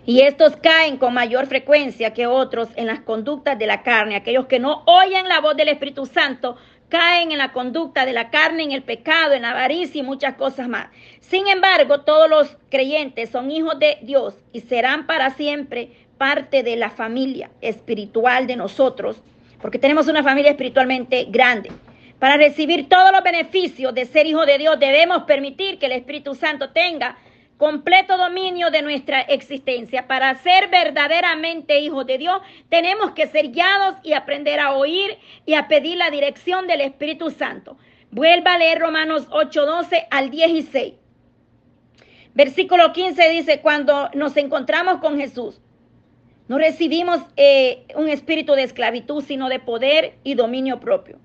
Y 0.06 0.20
estos 0.20 0.56
caen 0.56 0.98
con 0.98 1.14
mayor 1.14 1.46
frecuencia 1.46 2.12
que 2.12 2.26
otros 2.26 2.68
en 2.74 2.86
las 2.86 3.00
conductas 3.00 3.58
de 3.58 3.66
la 3.66 3.82
carne. 3.82 4.16
Aquellos 4.16 4.46
que 4.46 4.58
no 4.58 4.82
oyen 4.86 5.28
la 5.28 5.40
voz 5.40 5.56
del 5.56 5.68
Espíritu 5.68 6.04
Santo 6.04 6.56
caen 6.94 7.32
en 7.32 7.38
la 7.38 7.50
conducta 7.50 8.06
de 8.06 8.12
la 8.12 8.30
carne, 8.30 8.62
en 8.62 8.70
el 8.70 8.84
pecado, 8.84 9.34
en 9.34 9.42
la 9.42 9.50
avaricia 9.50 9.98
y 9.98 10.04
muchas 10.04 10.36
cosas 10.36 10.68
más. 10.68 10.86
Sin 11.18 11.48
embargo, 11.48 12.02
todos 12.02 12.30
los 12.30 12.56
creyentes 12.70 13.30
son 13.30 13.50
hijos 13.50 13.80
de 13.80 13.98
Dios 14.02 14.36
y 14.52 14.60
serán 14.60 15.04
para 15.04 15.30
siempre 15.30 15.90
parte 16.18 16.62
de 16.62 16.76
la 16.76 16.90
familia 16.90 17.50
espiritual 17.60 18.46
de 18.46 18.54
nosotros, 18.54 19.16
porque 19.60 19.80
tenemos 19.80 20.06
una 20.06 20.22
familia 20.22 20.52
espiritualmente 20.52 21.26
grande. 21.30 21.72
Para 22.20 22.36
recibir 22.36 22.88
todos 22.88 23.10
los 23.10 23.24
beneficios 23.24 23.92
de 23.92 24.04
ser 24.04 24.26
hijo 24.26 24.46
de 24.46 24.58
Dios, 24.58 24.78
debemos 24.78 25.24
permitir 25.24 25.80
que 25.80 25.86
el 25.86 25.92
Espíritu 25.92 26.36
Santo 26.36 26.70
tenga 26.70 27.16
completo 27.56 28.16
dominio 28.16 28.70
de 28.70 28.82
nuestra 28.82 29.20
existencia. 29.22 30.06
Para 30.06 30.34
ser 30.36 30.68
verdaderamente 30.68 31.80
hijos 31.80 32.06
de 32.06 32.18
Dios, 32.18 32.40
tenemos 32.68 33.12
que 33.12 33.26
ser 33.26 33.50
guiados 33.50 33.96
y 34.02 34.12
aprender 34.12 34.60
a 34.60 34.72
oír 34.72 35.18
y 35.46 35.54
a 35.54 35.68
pedir 35.68 35.98
la 35.98 36.10
dirección 36.10 36.66
del 36.66 36.80
Espíritu 36.80 37.30
Santo. 37.30 37.76
Vuelva 38.10 38.54
a 38.54 38.58
leer 38.58 38.80
Romanos 38.80 39.26
8, 39.30 39.66
12 39.66 40.06
al 40.10 40.30
16. 40.30 40.94
Versículo 42.34 42.92
15 42.92 43.28
dice, 43.30 43.60
cuando 43.60 44.10
nos 44.14 44.36
encontramos 44.36 44.98
con 44.98 45.18
Jesús, 45.18 45.60
no 46.48 46.58
recibimos 46.58 47.20
eh, 47.36 47.86
un 47.94 48.08
espíritu 48.08 48.54
de 48.54 48.64
esclavitud, 48.64 49.24
sino 49.24 49.48
de 49.48 49.60
poder 49.60 50.18
y 50.24 50.34
dominio 50.34 50.80
propio. 50.80 51.18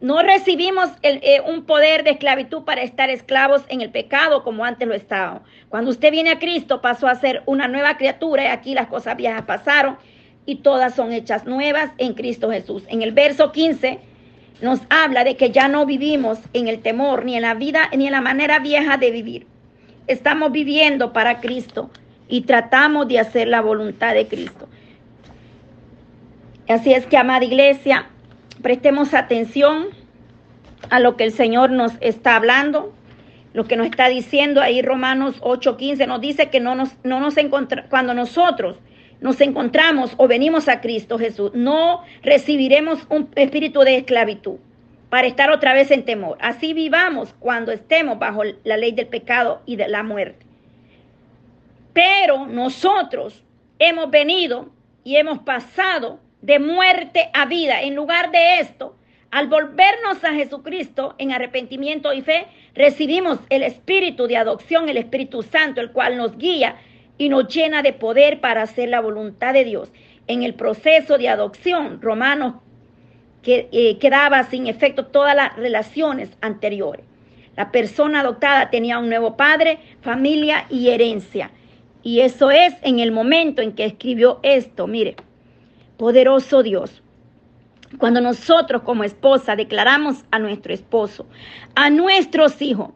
No 0.00 0.22
recibimos 0.22 0.88
eh, 1.02 1.42
un 1.46 1.64
poder 1.64 2.04
de 2.04 2.12
esclavitud 2.12 2.62
para 2.62 2.82
estar 2.82 3.10
esclavos 3.10 3.62
en 3.68 3.82
el 3.82 3.90
pecado 3.90 4.42
como 4.42 4.64
antes 4.64 4.88
lo 4.88 4.94
estábamos. 4.94 5.42
Cuando 5.68 5.90
usted 5.90 6.10
viene 6.10 6.30
a 6.30 6.38
Cristo 6.38 6.80
pasó 6.80 7.06
a 7.06 7.14
ser 7.16 7.42
una 7.44 7.68
nueva 7.68 7.98
criatura 7.98 8.44
y 8.44 8.46
aquí 8.46 8.74
las 8.74 8.86
cosas 8.86 9.16
viejas 9.16 9.42
pasaron 9.42 9.98
y 10.46 10.56
todas 10.56 10.94
son 10.94 11.12
hechas 11.12 11.44
nuevas 11.44 11.90
en 11.98 12.14
Cristo 12.14 12.50
Jesús. 12.50 12.82
En 12.88 13.02
el 13.02 13.12
verso 13.12 13.52
15 13.52 13.98
nos 14.62 14.80
habla 14.88 15.22
de 15.22 15.36
que 15.36 15.50
ya 15.50 15.68
no 15.68 15.84
vivimos 15.84 16.38
en 16.54 16.68
el 16.68 16.80
temor 16.80 17.26
ni 17.26 17.36
en 17.36 17.42
la 17.42 17.52
vida 17.52 17.90
ni 17.94 18.06
en 18.06 18.12
la 18.12 18.22
manera 18.22 18.58
vieja 18.58 18.96
de 18.96 19.10
vivir. 19.10 19.46
Estamos 20.06 20.50
viviendo 20.50 21.12
para 21.12 21.40
Cristo 21.40 21.90
y 22.26 22.42
tratamos 22.42 23.06
de 23.08 23.18
hacer 23.18 23.48
la 23.48 23.60
voluntad 23.60 24.14
de 24.14 24.26
Cristo. 24.26 24.66
Así 26.68 26.94
es 26.94 27.04
que, 27.04 27.16
amada 27.16 27.44
iglesia, 27.44 28.06
prestemos 28.62 29.14
atención 29.14 29.88
a 30.88 31.00
lo 31.00 31.16
que 31.16 31.24
el 31.24 31.32
Señor 31.32 31.70
nos 31.70 31.92
está 32.00 32.36
hablando, 32.36 32.94
lo 33.52 33.64
que 33.64 33.76
nos 33.76 33.86
está 33.86 34.08
diciendo 34.08 34.60
ahí 34.60 34.82
Romanos 34.82 35.40
8:15 35.40 36.06
nos 36.06 36.20
dice 36.20 36.50
que 36.50 36.60
no 36.60 36.74
nos, 36.74 36.90
no 37.04 37.20
nos 37.20 37.34
cuando 37.88 38.14
nosotros 38.14 38.76
nos 39.20 39.40
encontramos 39.40 40.14
o 40.16 40.28
venimos 40.28 40.68
a 40.68 40.80
Cristo 40.80 41.18
Jesús, 41.18 41.52
no 41.54 42.02
recibiremos 42.22 43.06
un 43.10 43.28
espíritu 43.34 43.80
de 43.80 43.96
esclavitud 43.96 44.56
para 45.10 45.26
estar 45.26 45.50
otra 45.50 45.74
vez 45.74 45.90
en 45.90 46.04
temor. 46.04 46.38
Así 46.40 46.72
vivamos 46.72 47.34
cuando 47.38 47.72
estemos 47.72 48.18
bajo 48.18 48.42
la 48.64 48.76
ley 48.76 48.92
del 48.92 49.08
pecado 49.08 49.60
y 49.66 49.76
de 49.76 49.88
la 49.88 50.02
muerte. 50.02 50.46
Pero 51.92 52.46
nosotros 52.46 53.42
hemos 53.78 54.10
venido 54.10 54.70
y 55.02 55.16
hemos 55.16 55.40
pasado 55.40 56.20
de 56.42 56.58
muerte 56.58 57.30
a 57.32 57.46
vida. 57.46 57.82
En 57.82 57.94
lugar 57.94 58.30
de 58.30 58.60
esto, 58.60 58.96
al 59.30 59.48
volvernos 59.48 60.24
a 60.24 60.34
Jesucristo 60.34 61.14
en 61.18 61.32
arrepentimiento 61.32 62.12
y 62.12 62.22
fe, 62.22 62.46
recibimos 62.74 63.38
el 63.48 63.62
espíritu 63.62 64.26
de 64.26 64.36
adopción, 64.36 64.88
el 64.88 64.96
Espíritu 64.96 65.42
Santo, 65.42 65.80
el 65.80 65.92
cual 65.92 66.16
nos 66.16 66.36
guía 66.36 66.76
y 67.18 67.28
nos 67.28 67.48
llena 67.48 67.82
de 67.82 67.92
poder 67.92 68.40
para 68.40 68.62
hacer 68.62 68.88
la 68.88 69.00
voluntad 69.00 69.52
de 69.52 69.64
Dios. 69.64 69.92
En 70.26 70.42
el 70.42 70.54
proceso 70.54 71.18
de 71.18 71.28
adopción, 71.28 72.00
Romanos 72.00 72.54
que, 73.42 73.68
eh, 73.72 73.98
quedaba 73.98 74.44
sin 74.44 74.66
efecto 74.66 75.06
todas 75.06 75.34
las 75.34 75.56
relaciones 75.56 76.30
anteriores. 76.40 77.04
La 77.56 77.70
persona 77.72 78.20
adoptada 78.20 78.70
tenía 78.70 78.98
un 78.98 79.08
nuevo 79.08 79.36
padre, 79.36 79.78
familia 80.02 80.66
y 80.70 80.88
herencia. 80.88 81.50
Y 82.02 82.20
eso 82.20 82.50
es 82.50 82.74
en 82.82 83.00
el 83.00 83.12
momento 83.12 83.60
en 83.60 83.72
que 83.72 83.84
escribió 83.84 84.40
esto, 84.42 84.86
mire, 84.86 85.16
poderoso 86.00 86.62
Dios. 86.62 87.02
Cuando 87.98 88.22
nosotros 88.22 88.80
como 88.84 89.04
esposa 89.04 89.54
declaramos 89.54 90.24
a 90.30 90.38
nuestro 90.38 90.72
esposo, 90.72 91.26
a 91.74 91.90
nuestros 91.90 92.62
hijos, 92.62 92.92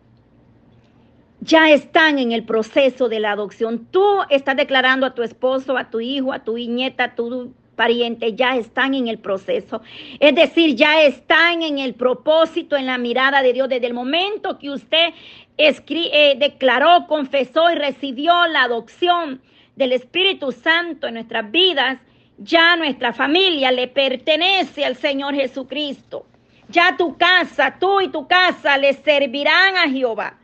ya 1.40 1.68
están 1.68 2.18
en 2.18 2.32
el 2.32 2.44
proceso 2.44 3.10
de 3.10 3.20
la 3.20 3.32
adopción. 3.32 3.86
Tú 3.90 4.06
estás 4.30 4.56
declarando 4.56 5.04
a 5.04 5.14
tu 5.14 5.22
esposo, 5.22 5.76
a 5.76 5.90
tu 5.90 6.00
hijo, 6.00 6.32
a 6.32 6.44
tu 6.44 6.56
nieta, 6.56 7.04
a 7.04 7.14
tu 7.14 7.52
pariente, 7.76 8.34
ya 8.34 8.56
están 8.56 8.94
en 8.94 9.08
el 9.08 9.18
proceso. 9.18 9.82
Es 10.18 10.34
decir, 10.34 10.74
ya 10.74 11.02
están 11.02 11.60
en 11.60 11.80
el 11.80 11.92
propósito, 11.92 12.74
en 12.74 12.86
la 12.86 12.96
mirada 12.96 13.42
de 13.42 13.52
Dios. 13.52 13.68
Desde 13.68 13.86
el 13.86 13.92
momento 13.92 14.58
que 14.58 14.70
usted 14.70 15.12
eh, 15.58 16.36
declaró, 16.38 17.06
confesó 17.06 17.70
y 17.70 17.74
recibió 17.74 18.46
la 18.46 18.62
adopción 18.62 19.42
del 19.76 19.92
Espíritu 19.92 20.52
Santo 20.52 21.06
en 21.06 21.14
nuestras 21.14 21.50
vidas, 21.50 21.98
ya 22.38 22.76
nuestra 22.76 23.12
familia 23.12 23.70
le 23.70 23.88
pertenece 23.88 24.84
al 24.84 24.96
Señor 24.96 25.34
Jesucristo. 25.34 26.26
Ya 26.68 26.96
tu 26.96 27.16
casa, 27.16 27.76
tú 27.78 28.00
y 28.00 28.08
tu 28.08 28.26
casa 28.26 28.78
le 28.78 28.94
servirán 28.94 29.76
a 29.76 29.88
Jehová, 29.88 30.38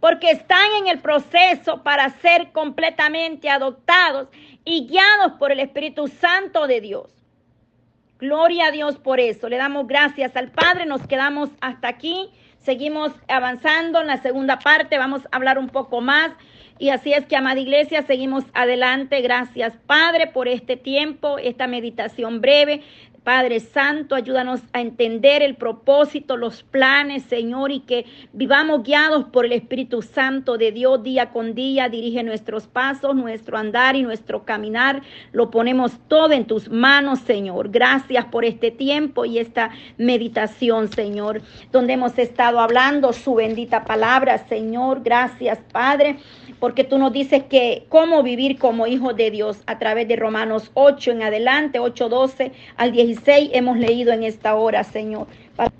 porque 0.00 0.30
están 0.30 0.66
en 0.80 0.88
el 0.88 0.98
proceso 0.98 1.82
para 1.82 2.08
ser 2.20 2.52
completamente 2.52 3.50
adoptados 3.50 4.28
y 4.64 4.86
guiados 4.86 5.32
por 5.38 5.52
el 5.52 5.60
Espíritu 5.60 6.08
Santo 6.08 6.66
de 6.66 6.80
Dios. 6.80 7.18
Gloria 8.18 8.66
a 8.66 8.70
Dios 8.70 8.96
por 8.96 9.20
eso. 9.20 9.48
Le 9.48 9.58
damos 9.58 9.86
gracias 9.86 10.34
al 10.36 10.50
Padre. 10.50 10.86
Nos 10.86 11.06
quedamos 11.06 11.50
hasta 11.60 11.88
aquí. 11.88 12.30
Seguimos 12.58 13.12
avanzando 13.28 14.00
en 14.00 14.08
la 14.08 14.20
segunda 14.20 14.58
parte. 14.58 14.98
Vamos 14.98 15.22
a 15.30 15.36
hablar 15.36 15.58
un 15.58 15.68
poco 15.68 16.00
más 16.00 16.32
y 16.78 16.90
así 16.90 17.12
es 17.12 17.26
que, 17.26 17.36
amada 17.36 17.60
iglesia, 17.60 18.02
seguimos 18.02 18.44
adelante. 18.54 19.20
Gracias, 19.20 19.74
Padre, 19.86 20.28
por 20.28 20.48
este 20.48 20.76
tiempo, 20.76 21.38
esta 21.38 21.66
meditación 21.66 22.40
breve. 22.40 22.82
Padre 23.28 23.60
Santo, 23.60 24.14
ayúdanos 24.14 24.62
a 24.72 24.80
entender 24.80 25.42
el 25.42 25.56
propósito, 25.56 26.38
los 26.38 26.62
planes, 26.62 27.24
Señor, 27.24 27.70
y 27.70 27.80
que 27.80 28.06
vivamos 28.32 28.84
guiados 28.84 29.26
por 29.26 29.44
el 29.44 29.52
Espíritu 29.52 30.00
Santo 30.00 30.56
de 30.56 30.72
Dios 30.72 31.02
día 31.02 31.28
con 31.28 31.54
día. 31.54 31.90
Dirige 31.90 32.22
nuestros 32.22 32.66
pasos, 32.66 33.14
nuestro 33.14 33.58
andar 33.58 33.96
y 33.96 34.02
nuestro 34.02 34.46
caminar. 34.46 35.02
Lo 35.32 35.50
ponemos 35.50 35.92
todo 36.08 36.32
en 36.32 36.46
tus 36.46 36.70
manos, 36.70 37.18
Señor. 37.18 37.68
Gracias 37.68 38.24
por 38.24 38.46
este 38.46 38.70
tiempo 38.70 39.26
y 39.26 39.38
esta 39.38 39.72
meditación, 39.98 40.90
Señor, 40.90 41.42
donde 41.70 41.92
hemos 41.92 42.18
estado 42.18 42.60
hablando 42.60 43.12
su 43.12 43.34
bendita 43.34 43.84
palabra, 43.84 44.38
Señor. 44.48 45.02
Gracias, 45.02 45.58
Padre 45.70 46.16
porque 46.60 46.84
tú 46.84 46.98
nos 46.98 47.12
dices 47.12 47.44
que 47.44 47.84
cómo 47.88 48.22
vivir 48.22 48.58
como 48.58 48.86
hijos 48.86 49.16
de 49.16 49.30
Dios 49.30 49.58
a 49.66 49.78
través 49.78 50.08
de 50.08 50.16
Romanos 50.16 50.70
8 50.74 51.12
en 51.12 51.22
adelante, 51.22 51.78
8, 51.78 52.08
12 52.08 52.52
al 52.76 52.92
16 52.92 53.50
hemos 53.52 53.78
leído 53.78 54.12
en 54.12 54.22
esta 54.24 54.54
hora, 54.54 54.84
Señor. 54.84 55.26